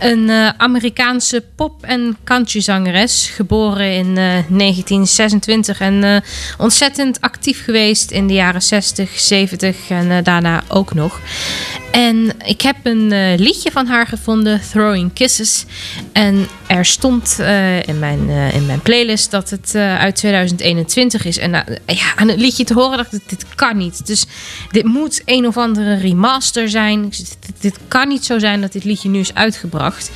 Een 0.00 0.30
eh, 0.30 0.48
Amerikaanse 0.56 1.44
pop- 1.56 1.84
en 1.84 2.16
countryzangeres. 2.24 3.30
Geboren 3.34 3.92
in 3.92 4.08
eh, 4.08 4.14
1926 4.14 5.80
en 5.80 6.04
eh, 6.04 6.16
ontzettend 6.58 7.20
actief 7.20 7.64
geweest 7.64 8.10
in 8.10 8.26
de 8.26 8.34
jaren 8.34 8.62
60, 8.62 9.18
70 9.18 9.76
en 9.88 10.10
eh, 10.10 10.24
daarna 10.24 10.62
ook 10.68 10.94
nog. 10.94 11.20
En 11.94 12.32
ik 12.44 12.60
heb 12.60 12.76
een 12.82 13.12
eh, 13.12 13.38
liedje 13.38 13.70
van 13.70 13.86
haar 13.86 14.06
gevonden, 14.06 14.60
Throwing 14.70 15.12
Kisses. 15.12 15.64
En 16.12 16.46
er 16.66 16.84
stond 16.84 17.36
eh, 17.40 17.82
in, 17.82 17.98
mijn, 17.98 18.28
eh, 18.28 18.54
in 18.54 18.66
mijn 18.66 18.80
playlist 18.80 19.30
dat 19.30 19.50
het 19.50 19.74
uit 19.74 20.16
2021 20.16 21.24
is. 21.24 21.38
En 21.38 21.50
ja, 21.86 22.14
aan 22.16 22.28
het 22.28 22.40
liedje 22.40 22.64
te 22.64 22.74
horen 22.74 22.96
dacht 22.96 23.12
ik, 23.12 23.28
dit 23.28 23.44
kan 23.54 23.76
niet. 23.76 24.06
Dus 24.06 24.26
dit 24.70 24.84
moet 24.84 25.22
een 25.24 25.46
of 25.46 25.56
andere 25.56 25.94
remaster 25.94 26.68
zijn. 26.68 27.08
Dit, 27.08 27.36
dit 27.60 27.78
kan 27.88 28.08
niet 28.08 28.24
zo 28.24 28.38
zijn 28.38 28.60
dat 28.60 28.72
dit 28.72 28.84
liedje 28.84 29.08
nu 29.08 29.18
is 29.18 29.34
uitgebracht. 29.34 30.10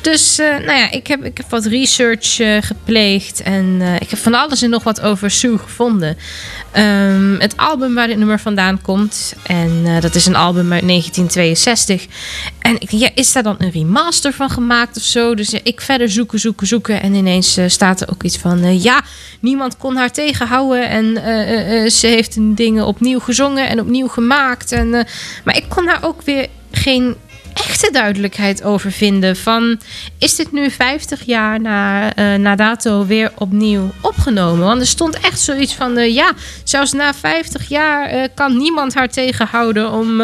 Dus 0.00 0.36
nou 0.36 0.78
ja, 0.78 0.90
ik 0.90 1.06
heb, 1.06 1.24
ik 1.24 1.36
heb 1.36 1.50
wat 1.50 1.64
research 1.64 2.36
gepleegd. 2.66 3.42
En 3.42 3.80
ik 4.00 4.10
heb 4.10 4.18
van 4.18 4.34
alles 4.34 4.62
en 4.62 4.70
nog 4.70 4.82
wat 4.82 5.00
over 5.00 5.30
Sue 5.30 5.58
gevonden. 5.58 6.16
Ehm, 6.74 7.38
het 7.38 7.56
album 7.56 7.94
waar 7.94 8.06
dit 8.06 8.16
nummer 8.16 8.40
vandaan 8.40 8.80
komt. 8.80 9.34
En 9.42 9.82
eh, 9.84 10.00
dat 10.00 10.14
is 10.14 10.26
een 10.26 10.36
album 10.36 10.72
uit 10.72 10.86
1962. 10.86 12.06
En 12.58 12.76
ja, 12.78 13.10
is 13.14 13.32
daar 13.32 13.42
dan 13.42 13.54
een 13.58 13.70
remaster 13.70 14.32
van 14.32 14.50
gemaakt 14.50 14.96
of 14.96 15.02
zo? 15.02 15.34
Dus 15.34 15.52
ik 15.52 15.80
verder 15.80 16.10
zoeken, 16.10 16.38
zoeken, 16.38 16.66
zoeken. 16.66 17.02
En 17.02 17.14
ineens 17.14 17.56
eh, 17.56 17.68
staat 17.68 18.00
er 18.00 18.10
ook 18.10 18.22
iets 18.22 18.38
van... 18.38 18.62
eh, 18.62 18.82
ja, 18.82 19.02
niemand 19.40 19.76
kon 19.76 19.96
haar 19.96 20.12
tegenhouden. 20.12 20.88
En 20.88 21.14
ze 21.90 22.06
heeft 22.06 22.36
dingen 22.56 22.86
opnieuw 22.86 23.18
gezongen 23.18 23.68
en 23.68 23.80
opnieuw 23.80 24.08
gemaakt. 24.08 24.72
En, 24.72 24.90
maar 25.44 25.56
ik 25.56 25.64
kon 25.68 25.86
daar 25.86 26.02
ook 26.02 26.22
weer 26.22 26.46
geen 26.70 27.16
echte 27.74 27.92
duidelijkheid 27.92 28.62
over 28.62 28.92
vinden. 28.92 29.36
Van, 29.36 29.80
is 30.18 30.34
dit 30.34 30.52
nu 30.52 30.70
50 30.70 31.22
jaar 31.24 31.60
na, 31.60 32.14
eh, 32.14 32.34
na 32.34 32.56
dato 32.56 33.06
weer 33.06 33.32
opnieuw 33.38 33.90
opgenomen? 34.00 34.66
Want 34.66 34.80
er 34.80 34.86
stond 34.86 35.20
echt 35.20 35.40
zoiets 35.40 35.74
van... 35.74 35.96
eh, 35.96 36.14
ja, 36.14 36.32
zelfs 36.64 36.92
na 36.92 37.14
50 37.14 37.68
jaar 37.68 38.08
eh, 38.08 38.28
kan 38.34 38.56
niemand 38.56 38.94
haar 38.94 39.08
tegenhouden... 39.08 39.92
Om, 39.92 40.22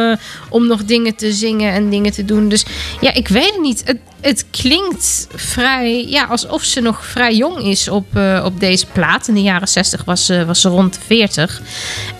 om 0.48 0.66
nog 0.66 0.84
dingen 0.84 1.14
te 1.16 1.32
zingen 1.32 1.72
en 1.72 1.90
dingen 1.90 2.12
te 2.12 2.24
doen. 2.24 2.48
Dus 2.48 2.64
ja, 3.00 3.14
ik 3.14 3.28
weet 3.28 3.52
het 3.52 3.60
niet. 3.60 3.82
Het, 3.84 3.98
het 4.20 4.44
klinkt 4.50 5.26
vrij... 5.34 6.06
Ja, 6.06 6.24
alsof 6.24 6.62
ze 6.62 6.80
nog 6.80 7.06
vrij 7.06 7.34
jong 7.34 7.58
is 7.58 7.88
op, 7.88 8.06
op 8.44 8.60
deze 8.60 8.86
plaat. 8.86 9.28
In 9.28 9.34
de 9.34 9.42
jaren 9.42 9.68
60 9.68 10.04
was, 10.04 10.32
was 10.46 10.60
ze 10.60 10.68
rond 10.68 10.94
de 10.94 11.00
40. 11.06 11.62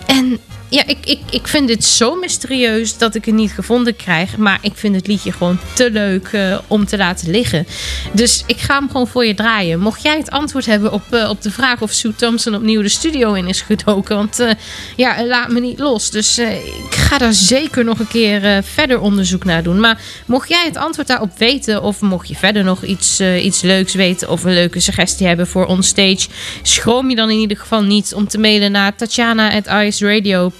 En 0.05 0.39
ja, 0.71 0.87
ik, 0.87 0.97
ik, 1.03 1.19
ik 1.29 1.47
vind 1.47 1.67
dit 1.67 1.83
zo 1.83 2.15
mysterieus 2.15 2.97
dat 2.97 3.15
ik 3.15 3.25
het 3.25 3.35
niet 3.35 3.51
gevonden 3.51 3.95
krijg. 3.95 4.37
Maar 4.37 4.59
ik 4.61 4.71
vind 4.75 4.95
het 4.95 5.07
liedje 5.07 5.31
gewoon 5.31 5.59
te 5.73 5.91
leuk 5.91 6.27
eh, 6.27 6.57
om 6.67 6.85
te 6.85 6.97
laten 6.97 7.31
liggen. 7.31 7.67
Dus 8.13 8.43
ik 8.45 8.57
ga 8.57 8.77
hem 8.77 8.87
gewoon 8.87 9.07
voor 9.07 9.25
je 9.25 9.33
draaien. 9.33 9.79
Mocht 9.79 10.01
jij 10.01 10.17
het 10.17 10.29
antwoord 10.29 10.65
hebben 10.65 10.91
op, 10.91 11.01
eh, 11.09 11.29
op 11.29 11.41
de 11.41 11.51
vraag 11.51 11.81
of 11.81 11.91
Sue 11.91 12.15
Thompson 12.15 12.55
opnieuw 12.55 12.81
de 12.81 12.89
studio 12.89 13.33
in 13.33 13.47
is 13.47 13.61
gedoken. 13.61 14.15
Want 14.15 14.39
eh, 14.39 14.51
ja, 14.95 15.25
laat 15.25 15.49
me 15.49 15.59
niet 15.59 15.79
los. 15.79 16.09
Dus 16.09 16.37
ik 16.37 16.95
ga 16.95 17.17
daar 17.17 17.33
zeker 17.33 17.83
nog 17.83 17.99
een 17.99 18.07
keer 18.07 18.63
verder 18.63 18.99
onderzoek 18.99 19.43
naar 19.43 19.63
doen. 19.63 19.79
Maar 19.79 20.01
mocht 20.25 20.49
jij 20.49 20.65
het 20.65 20.77
antwoord 20.77 21.07
daarop 21.07 21.37
weten. 21.37 21.83
Of 21.83 22.01
mocht 22.01 22.27
je 22.27 22.35
verder 22.35 22.63
nog 22.63 22.83
iets, 22.83 23.19
iets 23.21 23.61
leuks 23.61 23.93
weten. 23.93 24.29
Of 24.29 24.43
een 24.43 24.53
leuke 24.53 24.79
suggestie 24.79 25.27
hebben 25.27 25.47
voor 25.47 25.65
onstage. 25.65 26.27
Schroom 26.61 27.09
je 27.09 27.15
dan 27.15 27.29
in 27.29 27.39
ieder 27.39 27.57
geval 27.57 27.83
niet 27.83 28.13
om 28.13 28.27
te 28.27 28.37
mailen 28.37 28.71
naar 28.71 28.95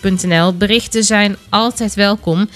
tatjana.iceradio.nl. 0.02 0.58
Berichten 0.58 1.04
zijn 1.04 1.38
altijd 1.50 1.94
welkom. 1.94 2.50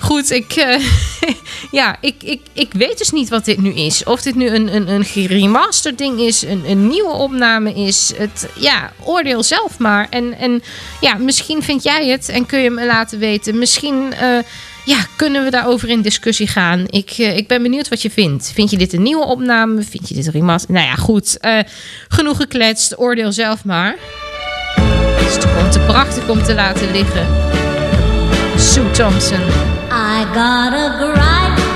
Goed, 0.00 0.30
ik, 0.30 0.52
eh, 0.52 0.84
ja, 1.80 1.96
ik, 2.00 2.14
ik, 2.22 2.40
ik 2.52 2.72
weet 2.72 2.98
dus 2.98 3.10
niet 3.10 3.28
wat 3.28 3.44
dit 3.44 3.60
nu 3.60 3.72
is. 3.74 4.04
Of 4.04 4.22
dit 4.22 4.34
nu 4.34 4.48
een, 4.48 4.74
een, 4.74 4.88
een 4.88 5.04
geremasterd 5.04 5.98
ding 5.98 6.20
is, 6.20 6.42
een, 6.42 6.62
een 6.66 6.86
nieuwe 6.86 7.12
opname 7.12 7.74
is. 7.74 8.12
Het, 8.16 8.48
ja, 8.58 8.92
oordeel 9.04 9.42
zelf 9.42 9.78
maar. 9.78 10.06
En, 10.10 10.38
en 10.38 10.62
ja, 11.00 11.14
misschien 11.14 11.62
vind 11.62 11.82
jij 11.82 12.06
het 12.06 12.28
en 12.28 12.46
kun 12.46 12.58
je 12.58 12.70
me 12.70 12.86
laten 12.86 13.18
weten. 13.18 13.58
Misschien 13.58 14.12
eh, 14.12 14.38
ja, 14.84 15.06
kunnen 15.16 15.44
we 15.44 15.50
daarover 15.50 15.88
in 15.88 16.02
discussie 16.02 16.48
gaan. 16.48 16.84
Ik, 16.86 17.10
eh, 17.10 17.36
ik 17.36 17.48
ben 17.48 17.62
benieuwd 17.62 17.88
wat 17.88 18.02
je 18.02 18.10
vindt. 18.10 18.50
Vind 18.54 18.70
je 18.70 18.76
dit 18.76 18.92
een 18.92 19.02
nieuwe 19.02 19.24
opname? 19.24 19.82
Vind 19.82 20.08
je 20.08 20.14
dit 20.14 20.26
een 20.26 20.32
remaster? 20.32 20.72
Nou 20.72 20.86
ja, 20.86 20.94
goed. 20.94 21.38
genoeg 22.08 22.36
gekletst. 22.36 22.98
Oordeel 22.98 23.32
zelf 23.32 23.64
maar. 23.64 23.96
Prachtig 25.96 26.28
om 26.28 26.42
te 26.42 26.54
laten 26.54 26.90
liggen. 26.92 27.26
Sue 28.56 28.90
Thompson. 28.90 29.40
I 29.90 30.24
got 30.34 30.74
a 30.74 30.98
gripe 30.98 31.66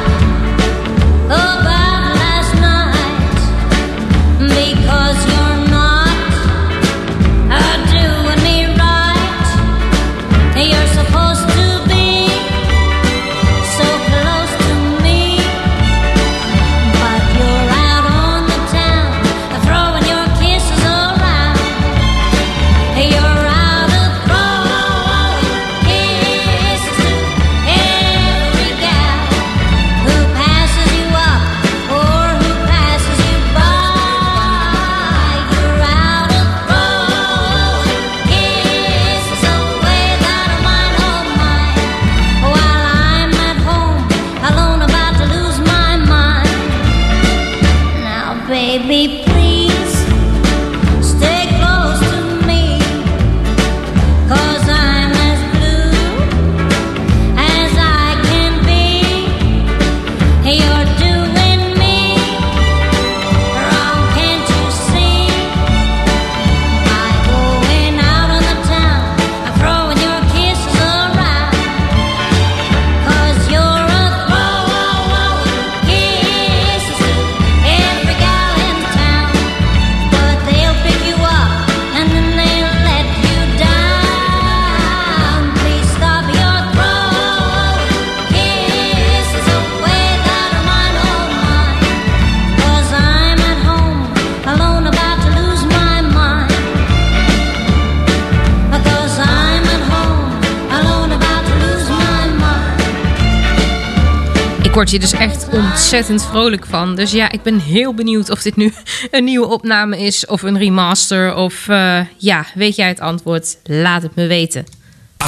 word 104.80 104.92
je 104.92 104.98
dus 104.98 105.12
echt 105.12 105.48
ontzettend 105.48 106.24
vrolijk 106.24 106.66
van. 106.66 106.96
Dus 106.96 107.10
ja, 107.10 107.30
ik 107.30 107.42
ben 107.42 107.58
heel 107.58 107.94
benieuwd 107.94 108.30
of 108.30 108.42
dit 108.42 108.56
nu 108.56 108.72
een 109.10 109.24
nieuwe 109.24 109.46
opname 109.46 109.98
is 109.98 110.26
of 110.26 110.42
een 110.42 110.58
remaster. 110.58 111.34
Of 111.34 111.68
eh, 111.68 112.00
ja, 112.16 112.46
weet 112.54 112.76
jij 112.76 112.88
het 112.88 113.00
antwoord? 113.00 113.58
Laat 113.64 114.02
het 114.02 114.14
me 114.14 114.26
weten. 114.26 114.64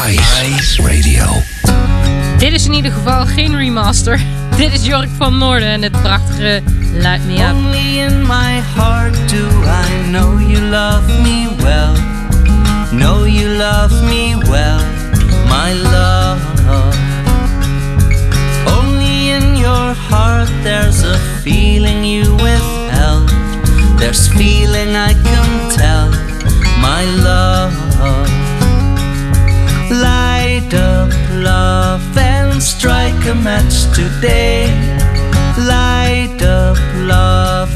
Ice 0.09 0.83
Radio. 0.83 1.43
Dit 2.39 2.53
is 2.53 2.67
in 2.67 2.73
ieder 2.73 2.93
geval 2.93 3.27
geen 3.27 3.57
remaster. 3.57 4.21
Dit 4.57 4.73
is 4.73 4.87
Jork 4.87 5.09
van 5.17 5.39
Noorden 5.39 5.69
en 5.69 5.83
het 5.83 6.03
prachtige 6.03 6.63
Light 6.93 7.27
Me 7.27 7.35
Up. 7.35 7.55
Only 7.55 7.99
in 7.99 8.23
my 8.27 8.61
heart 8.75 9.29
do 9.29 9.47
I 9.65 10.11
know 10.11 10.51
you 10.51 10.61
love 10.61 11.23
me 11.23 11.49
well. 11.63 11.95
Know 12.91 13.27
you 13.27 13.49
love 13.49 14.03
me 14.05 14.37
well, 14.49 14.81
my 15.49 15.83
love. 15.83 17.12
Heart 20.13 20.51
there's 20.63 21.03
a 21.05 21.17
feeling 21.43 22.05
you 22.05 22.25
withheld. 22.45 23.29
There's 23.99 24.29
feeling 24.29 24.91
I 25.11 25.13
can 25.29 25.51
tell, 25.81 26.09
my 26.87 27.03
love. 27.29 27.75
Light 30.09 30.73
up 30.75 31.11
love 31.51 32.05
and 32.19 32.63
strike 32.63 33.23
a 33.35 33.35
match 33.35 33.77
today. 33.99 34.67
Light 35.75 36.41
up 36.43 36.79
love 37.13 37.71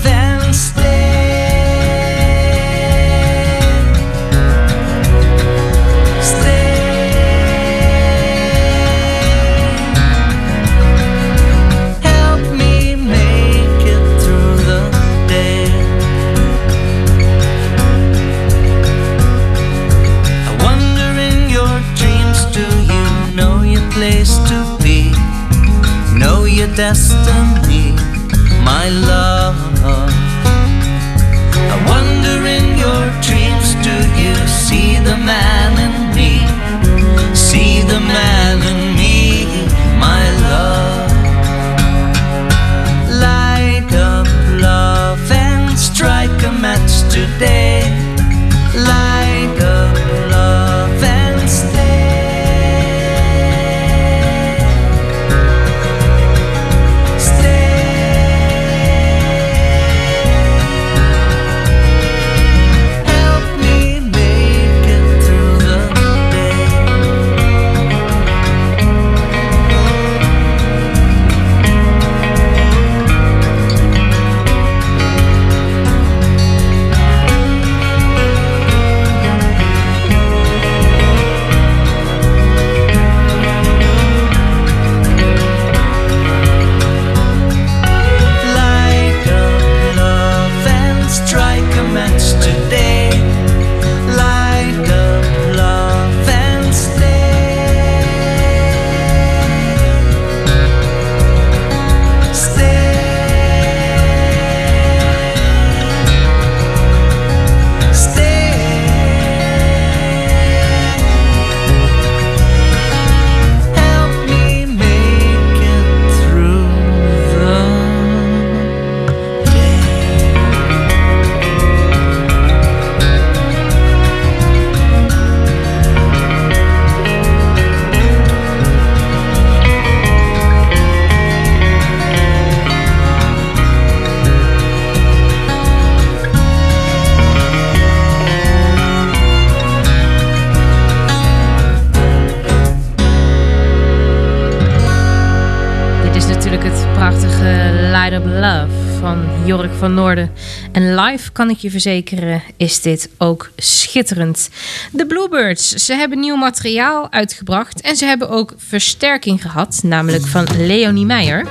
kan 151.36 151.50
ik 151.50 151.58
je 151.58 151.70
verzekeren, 151.70 152.42
is 152.56 152.80
dit 152.80 153.08
ook 153.18 153.50
schitterend. 153.56 154.50
De 154.92 155.06
Bluebirds, 155.06 155.68
ze 155.68 155.94
hebben 155.94 156.20
nieuw 156.20 156.36
materiaal 156.36 157.12
uitgebracht 157.12 157.80
en 157.80 157.96
ze 157.96 158.04
hebben 158.04 158.28
ook 158.28 158.54
versterking 158.56 159.42
gehad, 159.42 159.80
namelijk 159.82 160.26
van 160.26 160.46
Leonie 160.56 161.06
Meijer. 161.06 161.46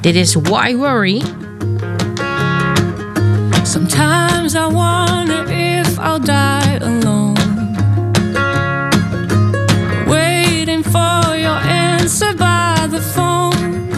Dit 0.00 0.14
is 0.14 0.34
Why 0.34 0.74
Worry. 0.76 1.22
Sometimes 3.62 4.54
I 4.54 4.66
wonder 4.70 5.50
if 5.50 5.98
I'll 5.98 6.20
die 6.20 6.80
alone. 6.80 7.34
Waiting 10.06 10.84
for 10.84 11.38
your 11.38 11.60
answer 11.68 12.34
by 12.36 12.88
the 12.90 13.02
phone. 13.14 13.88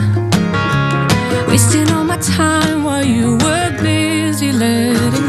Wasting 1.47 1.91
all 1.91 2.05
my 2.05 2.19
time 2.19 2.83
while 2.83 3.07
you 3.07 3.37
were 3.37 3.64
learning. 4.59 5.24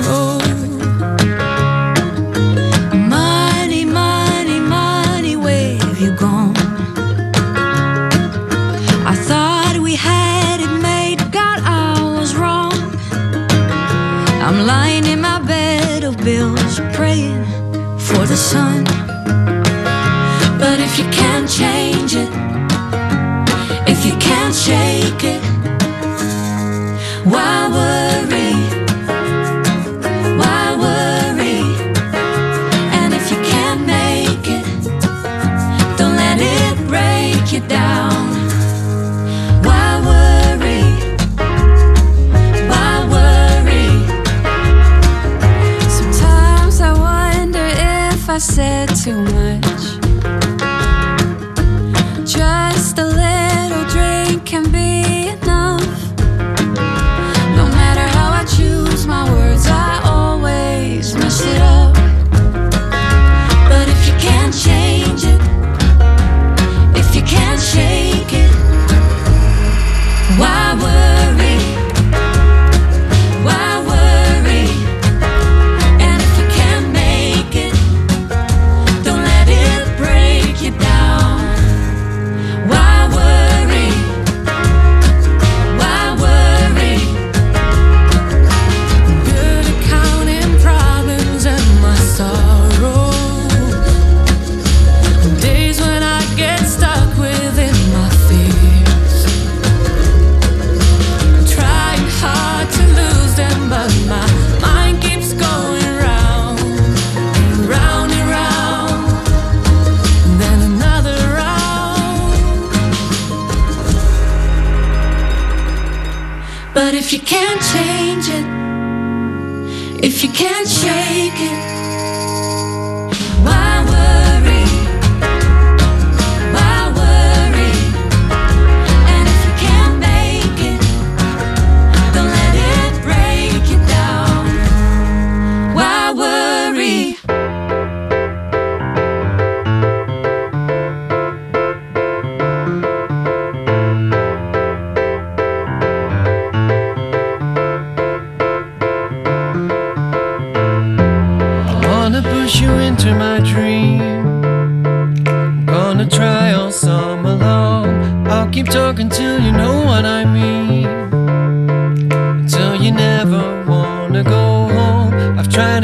But 116.76 116.94
if 116.94 117.14
you 117.14 117.22
can't 117.22 117.62
change 117.62 118.28
it, 118.28 120.04
if 120.04 120.22
you 120.22 120.30
can't 120.30 120.68
shake 120.68 121.40
it, 121.40 121.85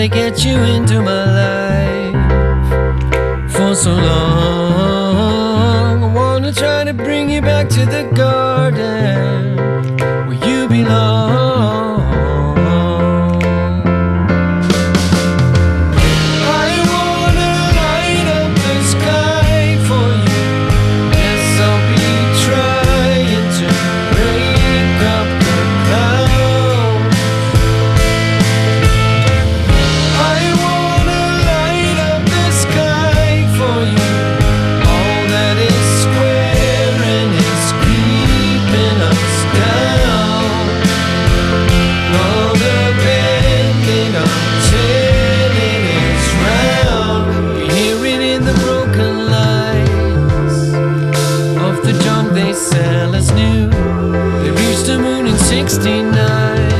to 0.01 0.07
get 0.07 0.43
you 0.43 0.57
into 0.63 0.99
my 0.99 1.25
life 1.43 2.15
for 3.51 3.75
so 3.75 3.91
long. 3.91 5.23
I 6.03 6.11
wanna 6.11 6.51
try 6.51 6.83
to 6.85 6.93
bring 6.93 7.29
you 7.29 7.41
back 7.41 7.69
to 7.69 7.85
the 7.85 8.09
garden 8.15 8.50
they 52.33 52.53
sell 52.53 53.15
as 53.15 53.31
new. 53.31 53.69
They 54.41 54.51
reached 54.51 54.85
the 54.85 54.97
moon 54.99 55.27
in 55.27 55.37
'69. 55.37 56.70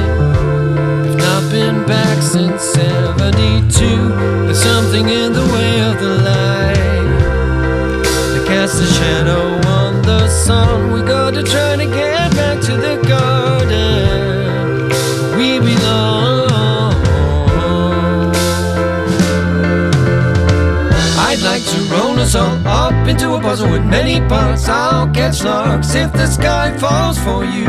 Puzzle 23.62 23.72
with 23.72 23.86
many 23.86 24.20
parts. 24.28 24.68
I'll 24.68 25.12
catch 25.12 25.44
larks 25.44 25.94
if 25.96 26.12
the 26.14 26.28
sky 26.28 26.76
falls 26.78 27.18
for 27.20 27.44
you. 27.44 27.66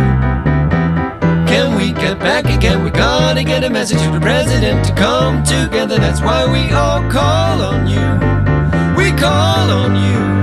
Can 1.46 1.76
we 1.76 1.92
get 1.92 2.18
back 2.18 2.44
again? 2.46 2.82
We 2.82 2.90
gotta 2.90 3.44
get 3.44 3.64
a 3.64 3.70
message 3.70 4.00
to 4.02 4.10
the 4.10 4.20
president 4.20 4.84
to 4.86 4.94
come 4.94 5.42
together. 5.44 5.98
That's 5.98 6.20
why 6.20 6.44
we 6.50 6.72
all 6.72 7.02
call 7.10 7.62
on 7.62 7.86
you. 7.86 8.08
We 8.96 9.12
call 9.18 9.70
on 9.70 9.96
you. 9.96 10.41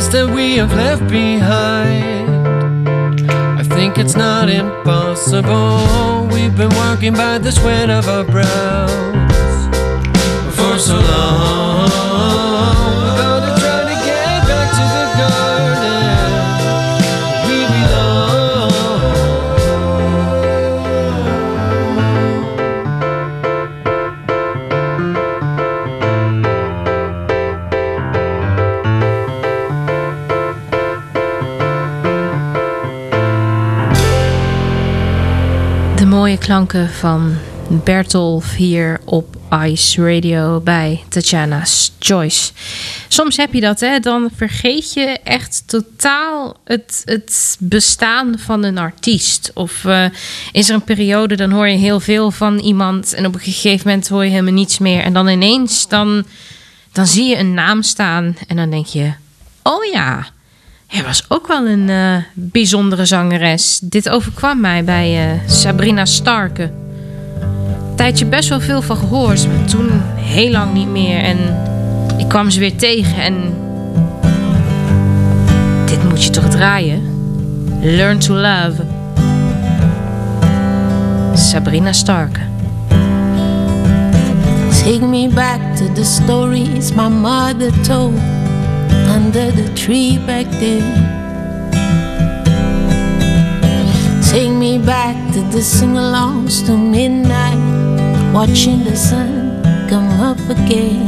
Mess 0.00 0.12
that 0.12 0.30
we 0.34 0.56
have 0.56 0.72
left 0.72 1.06
behind. 1.08 2.30
I 3.30 3.62
think 3.62 3.98
it's 3.98 4.16
not 4.16 4.48
impossible. 4.48 6.26
We've 6.32 6.56
been 6.56 6.74
working 6.84 7.12
by 7.12 7.36
the 7.38 7.52
sweat 7.52 7.90
of 7.90 8.08
our 8.08 8.24
brows 8.24 8.90
for 10.56 10.78
so 10.78 10.96
long. 10.96 12.79
Klanken 36.38 36.90
van 36.90 37.36
Bertolf 37.68 38.54
hier 38.54 39.00
op 39.04 39.36
Ice 39.64 40.04
Radio 40.04 40.60
bij 40.60 41.02
Tatjana's 41.08 41.92
Choice. 41.98 42.52
Soms 43.08 43.36
heb 43.36 43.52
je 43.52 43.60
dat, 43.60 43.80
hè? 43.80 43.98
Dan 43.98 44.30
vergeet 44.36 44.92
je 44.92 45.18
echt 45.24 45.62
totaal 45.66 46.56
het, 46.64 47.02
het 47.04 47.56
bestaan 47.60 48.38
van 48.38 48.64
een 48.64 48.78
artiest. 48.78 49.50
Of 49.54 49.84
eh, 49.84 50.04
is 50.52 50.68
er 50.68 50.74
een 50.74 50.84
periode, 50.84 51.36
dan 51.36 51.50
hoor 51.50 51.68
je 51.68 51.76
heel 51.76 52.00
veel 52.00 52.30
van 52.30 52.58
iemand... 52.58 53.14
en 53.14 53.26
op 53.26 53.34
een 53.34 53.40
gegeven 53.40 53.88
moment 53.88 54.08
hoor 54.08 54.24
je 54.24 54.30
helemaal 54.30 54.52
niets 54.52 54.78
meer. 54.78 55.02
En 55.02 55.12
dan 55.12 55.28
ineens, 55.28 55.88
dan, 55.88 56.24
dan 56.92 57.06
zie 57.06 57.28
je 57.28 57.38
een 57.38 57.54
naam 57.54 57.82
staan 57.82 58.36
en 58.48 58.56
dan 58.56 58.70
denk 58.70 58.86
je... 58.86 59.12
oh 59.62 59.84
ja, 59.92 60.26
hij 60.90 61.04
was 61.04 61.24
ook 61.28 61.46
wel 61.46 61.66
een 61.66 61.88
eh, 61.88 62.16
bijzondere 62.34 63.04
zangeres. 63.04 63.80
Dit 63.82 64.08
overkwam 64.08 64.60
mij 64.60 64.84
bij 64.84 65.30
eh, 65.30 65.38
Sabrina 65.46 66.04
Starke. 66.04 66.70
Tijdje 67.96 68.26
best 68.26 68.48
wel 68.48 68.60
veel 68.60 68.82
van 68.82 68.96
gehoord, 68.96 69.46
maar 69.46 69.64
toen 69.66 69.88
heel 70.16 70.50
lang 70.50 70.72
niet 70.72 70.88
meer. 70.88 71.22
En 71.22 71.38
ik 72.18 72.28
kwam 72.28 72.50
ze 72.50 72.58
weer 72.58 72.76
tegen 72.76 73.22
en... 73.22 73.34
Dit 75.86 76.08
moet 76.08 76.24
je 76.24 76.30
toch 76.30 76.48
draaien? 76.48 77.02
Learn 77.82 78.18
to 78.18 78.34
Love. 78.34 78.84
Sabrina 81.34 81.92
Starke. 81.92 82.40
Take 84.84 85.06
me 85.06 85.28
back 85.28 85.76
to 85.76 85.92
the 85.92 86.04
stories 86.04 86.92
my 86.92 87.08
mother 87.08 87.80
told 87.82 88.14
under 89.20 89.50
the 89.50 89.68
tree 89.74 90.18
back 90.26 90.46
there. 90.62 90.80
Take 94.30 94.52
me 94.52 94.78
back 94.78 95.16
to 95.34 95.40
the 95.54 95.62
sing 95.62 95.94
alongs 95.94 96.64
to 96.66 96.72
midnight, 96.76 97.60
watching 98.32 98.82
the 98.84 98.96
sun 98.96 99.62
come 99.90 100.08
up 100.28 100.40
again. 100.48 101.06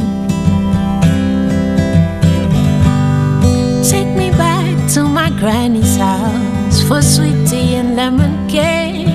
Take 3.91 4.11
me 4.21 4.29
back 4.45 4.75
to 4.93 5.01
my 5.03 5.29
granny's 5.41 5.97
house 5.97 6.77
for 6.87 7.01
sweet 7.01 7.39
tea 7.49 7.75
and 7.75 7.95
lemon 7.95 8.47
cake. 8.47 9.07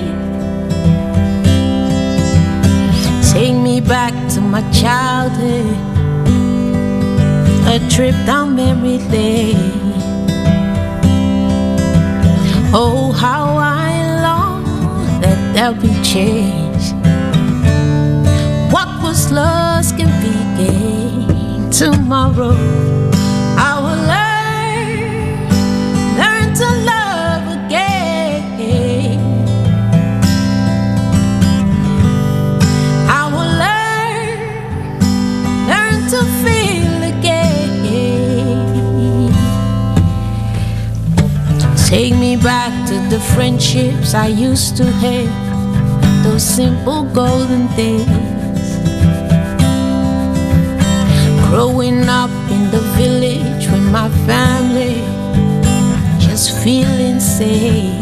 Take 3.31 3.55
me 3.55 3.79
back 3.79 4.13
to 4.33 4.41
my 4.41 4.63
childhood, 4.71 5.77
a 7.67 7.79
trip 7.89 8.15
down 8.25 8.55
memory 8.55 8.97
lane. 9.09 9.93
Oh, 12.71 13.11
how 13.11 13.57
I 13.57 14.21
long 14.21 14.63
that 15.21 15.53
there'll 15.53 15.73
be 15.73 15.93
change. 16.03 16.93
What 18.71 19.01
was 19.01 19.31
lost 19.31 19.97
can 19.97 20.11
be 20.21 20.33
gained 20.57 21.73
tomorrow. 21.73 22.98
The 43.09 43.19
friendships 43.19 44.13
I 44.13 44.27
used 44.27 44.77
to 44.77 44.85
have, 44.85 46.23
those 46.23 46.43
simple 46.43 47.03
golden 47.05 47.65
days. 47.75 48.05
Growing 51.49 52.07
up 52.07 52.29
in 52.51 52.69
the 52.69 52.81
village 52.97 53.65
with 53.71 53.91
my 53.91 54.09
family, 54.27 55.01
just 56.19 56.55
feeling 56.63 57.19
safe. 57.19 57.97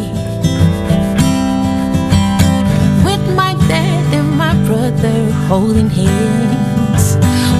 With 3.05 3.23
my 3.33 3.53
dad 3.69 4.13
and 4.13 4.37
my 4.37 4.55
brother 4.65 5.31
holding 5.47 5.89
hands. 5.89 7.15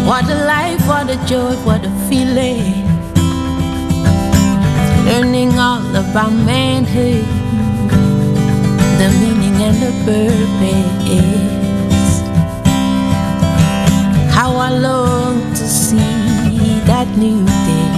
What 0.06 0.26
a 0.30 0.36
life, 0.46 0.86
what 0.86 1.10
a 1.10 1.16
joy, 1.26 1.56
what 1.64 1.86
a 1.86 1.92
feeling. 2.10 2.86
Learning 5.06 5.58
all 5.58 5.96
about 5.96 6.34
manhood, 6.34 7.37
the 8.98 9.10
meaning 9.20 9.62
and 9.62 9.78
the 9.84 9.92
purpose. 10.06 11.38
How 14.34 14.56
I 14.56 14.72
long 14.72 15.54
to 15.54 15.66
see 15.68 16.80
that 16.86 17.08
new 17.18 17.46
day. 17.68 17.90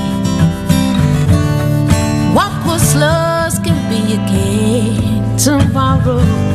What 2.33 2.53
was 2.65 2.95
lost 2.95 3.63
can 3.63 3.79
be 3.89 4.13
again 4.13 5.37
tomorrow. 5.37 6.48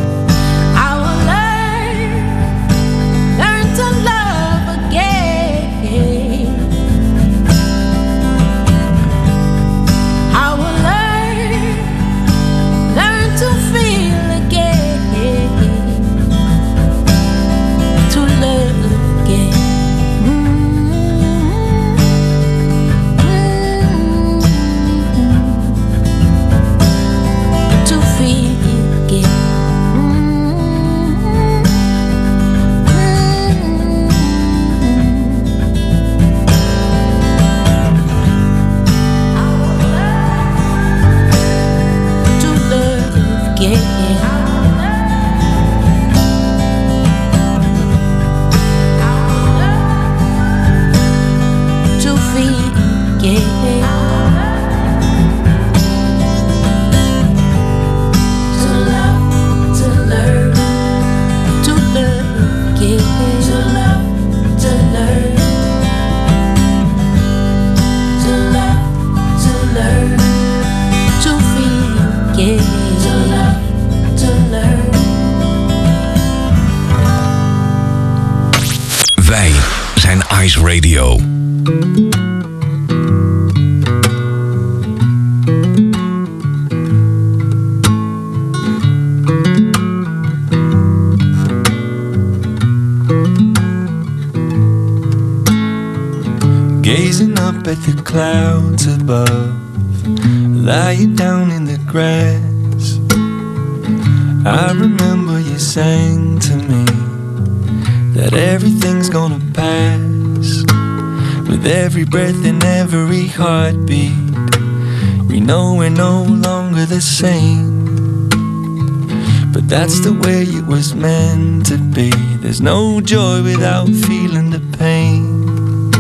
That's 119.95 120.07
the 120.07 120.13
way 120.27 120.43
it 120.43 120.67
was 120.67 120.93
meant 120.93 121.67
to 121.67 121.79
be. 121.79 122.11
There's 122.43 122.61
no 122.61 123.01
joy 123.01 123.45
without 123.45 123.87
feeling 123.87 124.51
the 124.51 124.59
pain. 124.77 125.95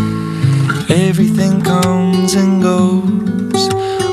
Everything 0.90 1.62
comes 1.62 2.34
and 2.34 2.60
goes. 2.60 3.68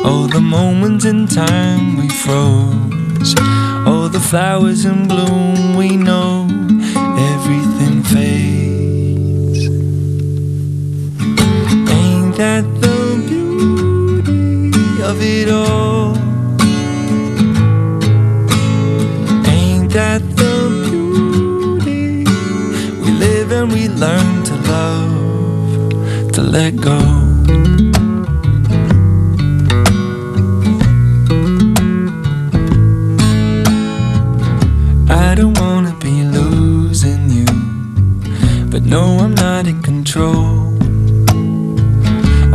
Oh, 0.05 0.29
the 0.32 0.39
moments 0.39 1.05
in 1.05 1.25
time 1.25 1.97
we 1.97 2.09
froze. 2.09 3.34
Oh, 3.88 4.07
the 4.07 4.19
flowers 4.19 4.86
in 4.86 5.07
bloom 5.07 5.75
we 5.75 5.97
know. 5.97 6.45
Everything 7.34 8.03
fades. 8.03 9.65
Ain't 11.97 12.36
that 12.38 12.65
the 12.82 13.23
beauty 13.27 15.01
of 15.01 15.19
it 15.23 15.49
all? 15.49 16.30
That 20.02 20.24
the 20.36 20.56
beauty? 20.89 22.26
We 23.02 23.10
live 23.26 23.52
and 23.52 23.72
we 23.72 23.88
learn 23.88 24.43
to 24.49 24.56
love, 24.74 26.32
to 26.36 26.41
let 26.41 26.74
go. 26.89 26.97
I 35.26 35.36
don't 35.36 35.56
wanna 35.64 35.93
be 36.08 36.16
losing 36.38 37.24
you, 37.39 37.52
but 38.72 38.82
no, 38.82 39.04
I'm 39.24 39.36
not 39.36 39.68
in 39.68 39.84
control. 39.84 40.74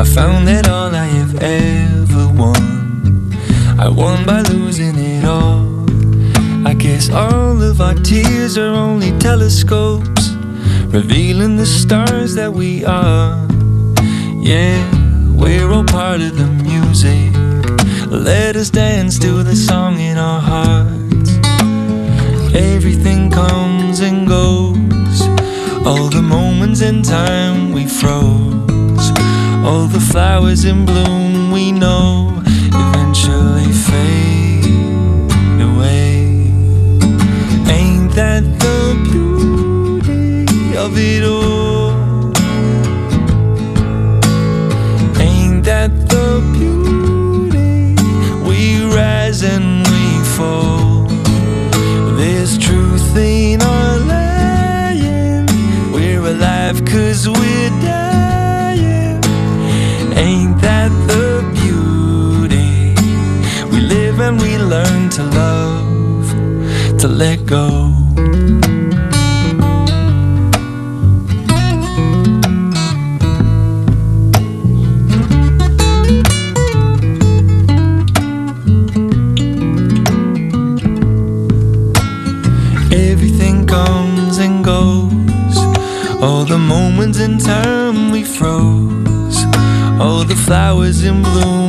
I 0.01 0.05
found 0.17 0.49
that 0.49 0.65
all 0.69 0.93
I 1.05 1.07
have 1.21 1.35
ever 1.41 2.25
won, 2.43 2.65
I 3.79 3.89
won 3.89 4.27
by 4.27 4.41
losing 4.43 4.97
it 4.99 5.25
all. 5.25 5.66
Guess 6.87 7.11
all 7.11 7.61
of 7.65 7.81
our 7.81 7.95
tears 7.95 8.57
are 8.57 8.73
only 8.73 9.11
telescopes 9.19 10.31
revealing 10.95 11.57
the 11.57 11.67
stars 11.67 12.37
that 12.37 12.53
we 12.53 12.85
are. 12.85 13.45
Yeah, 14.39 14.79
we're 15.35 15.69
all 15.73 15.83
part 15.83 16.21
of 16.21 16.39
the 16.39 16.47
music. 16.47 17.33
Let 18.09 18.55
us 18.55 18.71
dance 18.71 19.19
to 19.19 19.43
the 19.43 19.57
song 19.57 19.99
in 19.99 20.17
our 20.17 20.41
hearts. 20.41 21.31
Everything 22.55 23.33
comes 23.33 23.99
and 23.99 24.25
goes. 24.29 25.21
All 25.85 26.09
the 26.09 26.23
moments 26.23 26.83
in 26.83 27.03
time 27.03 27.73
we 27.73 27.87
froze. 27.87 29.11
All 29.67 29.89
the 29.89 30.07
flowers 30.13 30.65
in 30.65 30.87
bloom 30.87 31.51
we 31.51 31.73
know 31.73 32.46
that 38.17 38.43
the 38.61 38.97
beauty 39.13 40.75
of 40.79 40.97
it 40.97 41.23
all? 41.23 41.93
Ain't 45.21 45.63
that 45.65 45.91
the 46.09 46.41
beauty? 46.57 47.95
We 48.49 48.83
rise 48.87 49.43
and 49.43 49.87
we 49.93 50.05
fall. 50.35 51.05
There's 52.17 52.57
truth 52.57 53.15
in 53.19 53.61
our 53.61 53.99
lying. 53.99 55.47
We're 55.93 56.25
alive 56.25 56.87
cause 56.87 57.29
we're 57.29 57.71
dying. 57.85 59.23
Ain't 60.17 60.59
that 60.63 60.91
the 61.07 61.45
beauty? 61.61 62.95
We 63.71 63.81
live 63.81 64.21
and 64.21 64.41
we 64.41 64.57
learn 64.57 65.11
to 65.11 65.23
love, 65.23 66.31
to 67.01 67.09
let 67.09 67.45
go. 67.45 67.96
Flowers 90.47 91.03
in 91.03 91.23
bloom 91.23 91.66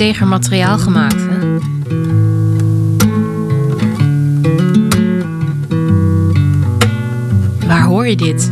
integer 0.00 0.26
materiaal 0.26 0.78
gemaakt, 0.78 1.20
hè? 1.20 1.58
Waar 7.66 7.84
hoor 7.84 8.06
je 8.06 8.16
dit? 8.16 8.50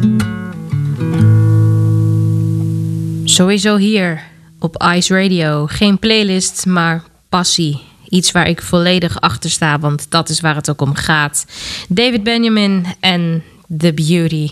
Sowieso 3.24 3.76
hier 3.76 4.22
op 4.58 4.84
Ice 4.94 5.14
Radio. 5.14 5.66
Geen 5.66 5.98
playlist, 5.98 6.66
maar 6.66 7.02
passie. 7.28 7.80
Iets 8.08 8.32
waar 8.32 8.48
ik 8.48 8.62
volledig 8.62 9.20
achter 9.20 9.50
sta, 9.50 9.78
want 9.78 10.10
dat 10.10 10.28
is 10.28 10.40
waar 10.40 10.54
het 10.54 10.70
ook 10.70 10.80
om 10.80 10.94
gaat. 10.94 11.46
David 11.88 12.22
Benjamin 12.22 12.86
en 13.00 13.42
The 13.78 13.92
Beauty. 13.94 14.50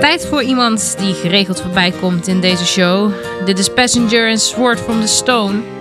Tijd 0.00 0.26
voor 0.26 0.42
iemand 0.42 0.94
die 0.98 1.14
geregeld 1.14 1.60
voorbij 1.60 1.92
komt 2.00 2.26
in 2.26 2.40
deze 2.40 2.66
show. 2.66 3.12
Dit 3.44 3.58
is 3.58 3.72
Passenger 3.72 4.28
en 4.28 4.38
Sword 4.38 4.80
from 4.80 5.00
the 5.00 5.06
Stone. 5.06 5.76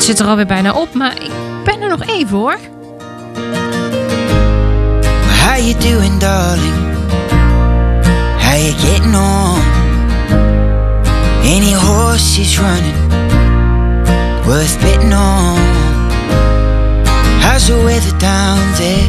Het 0.00 0.08
zit 0.08 0.20
er 0.20 0.26
alweer 0.26 0.46
bijna 0.46 0.72
op, 0.72 0.94
maar 0.94 1.22
ik 1.22 1.30
ben 1.64 1.80
er 1.80 1.88
nog 1.88 2.06
even 2.06 2.36
hoor. 2.36 2.58
How 5.44 5.58
you 5.58 5.74
doing, 5.78 6.18
darling? 6.18 6.74
How 8.38 8.56
you 8.56 8.72
getting 8.72 9.14
on? 9.14 9.60
Any 11.42 11.74
horses 11.74 12.58
running 12.58 13.12
worth 14.44 14.80
betting 14.80 15.12
on? 15.12 15.58
How's 17.40 17.66
the 17.66 17.82
weather 17.84 18.18
down 18.18 18.74
there? 18.76 19.08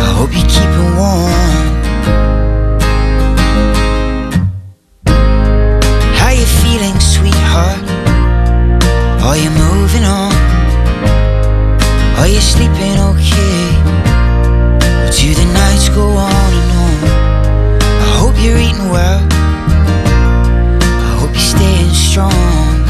I 0.00 0.12
hope 0.16 0.32
you're 0.32 0.46
keeping 0.46 0.96
warm. 0.96 1.73
Are 9.34 9.38
you 9.38 9.50
moving 9.50 10.04
on? 10.04 10.32
Are 12.20 12.28
you 12.28 12.40
sleeping 12.40 12.96
okay? 13.10 13.66
Or 15.02 15.10
do 15.10 15.34
the 15.34 15.44
nights 15.52 15.88
go 15.88 16.06
on 16.06 16.52
and 16.60 16.70
on? 16.84 16.98
I 17.82 18.16
hope 18.20 18.36
you're 18.40 18.56
eating 18.56 18.90
well. 18.90 19.26
I 21.08 21.16
hope 21.18 21.32
you're 21.32 21.40
staying 21.40 21.90
strong. 21.90 22.83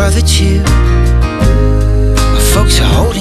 prove 0.00 0.16
it 0.16 0.40
you. 0.40 0.62
My 2.32 2.40
folks 2.54 2.80
are 2.80 2.84
holding. 2.84 3.19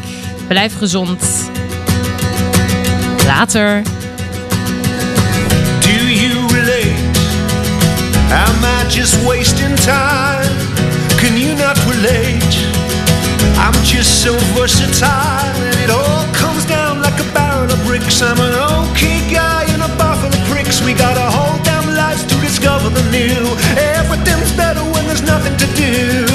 Blijf 0.47 0.77
gezond. 0.77 1.49
Later. 3.25 3.81
Am 8.29 8.59
I 8.59 8.85
just 8.89 9.15
wasting 9.25 9.75
time? 9.77 10.51
Can 11.17 11.37
you 11.37 11.55
not 11.55 11.79
relate? 11.87 12.53
I'm 13.55 13.73
just 13.83 14.21
so 14.21 14.35
versatile, 14.51 15.55
and 15.63 15.75
it 15.79 15.89
all 15.89 16.25
comes 16.33 16.65
down 16.65 17.01
like 17.01 17.17
a 17.19 17.27
barrel 17.33 17.71
of 17.71 17.79
bricks. 17.85 18.21
I'm 18.21 18.37
an 18.39 18.53
okay 18.83 19.23
guy 19.31 19.63
in 19.73 19.79
a 19.79 19.87
bar 19.97 20.15
full 20.19 20.27
of 20.27 20.43
pricks. 20.51 20.83
We 20.83 20.93
got 20.93 21.15
a 21.15 21.29
whole 21.31 21.57
damn 21.63 21.87
lives 21.95 22.25
to 22.25 22.35
discover 22.41 22.89
the 22.89 23.03
new. 23.15 23.47
Everything's 23.95 24.51
better 24.59 24.83
when 24.91 25.07
there's 25.07 25.23
nothing 25.23 25.55
to 25.55 25.67
do. 25.79 26.27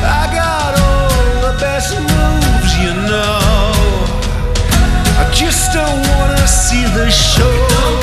I 0.00 0.32
got 0.32 0.72
all 0.80 1.52
the 1.52 1.54
best 1.60 1.92
moves, 1.92 2.72
you 2.80 2.92
know. 3.04 3.36
I 5.20 5.30
just 5.34 5.72
don't 5.74 6.00
wanna 6.08 6.48
see 6.48 6.84
the 6.96 7.10
show. 7.10 8.01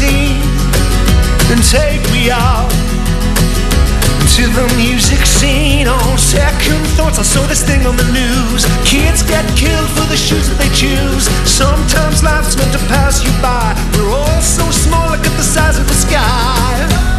Limousine 0.00 0.42
and 1.52 1.62
take 1.64 2.02
me 2.12 2.30
out 2.30 2.68
to 4.36 4.42
the 4.52 4.74
music 4.76 5.24
scene. 5.24 5.88
On 5.88 6.18
second 6.18 6.84
thoughts, 6.96 7.18
I 7.18 7.22
saw 7.22 7.46
this 7.46 7.62
thing 7.62 7.86
on 7.86 7.96
the 7.96 8.08
news. 8.12 8.66
Kids 8.84 9.22
get 9.22 9.44
killed 9.56 9.88
for 9.90 10.06
the 10.08 10.16
shoes 10.16 10.48
that 10.48 10.58
they 10.58 10.70
choose. 10.74 11.24
Sometimes 11.48 12.22
life's 12.22 12.56
meant 12.56 12.72
to 12.72 12.82
pass 12.88 13.24
you 13.24 13.30
by. 13.40 13.74
We're 13.96 14.10
all 14.10 14.40
so 14.42 14.68
small, 14.70 15.10
look 15.10 15.24
at 15.24 15.36
the 15.36 15.44
size 15.44 15.78
of 15.78 15.86
the 15.86 15.94
sky. 15.94 17.15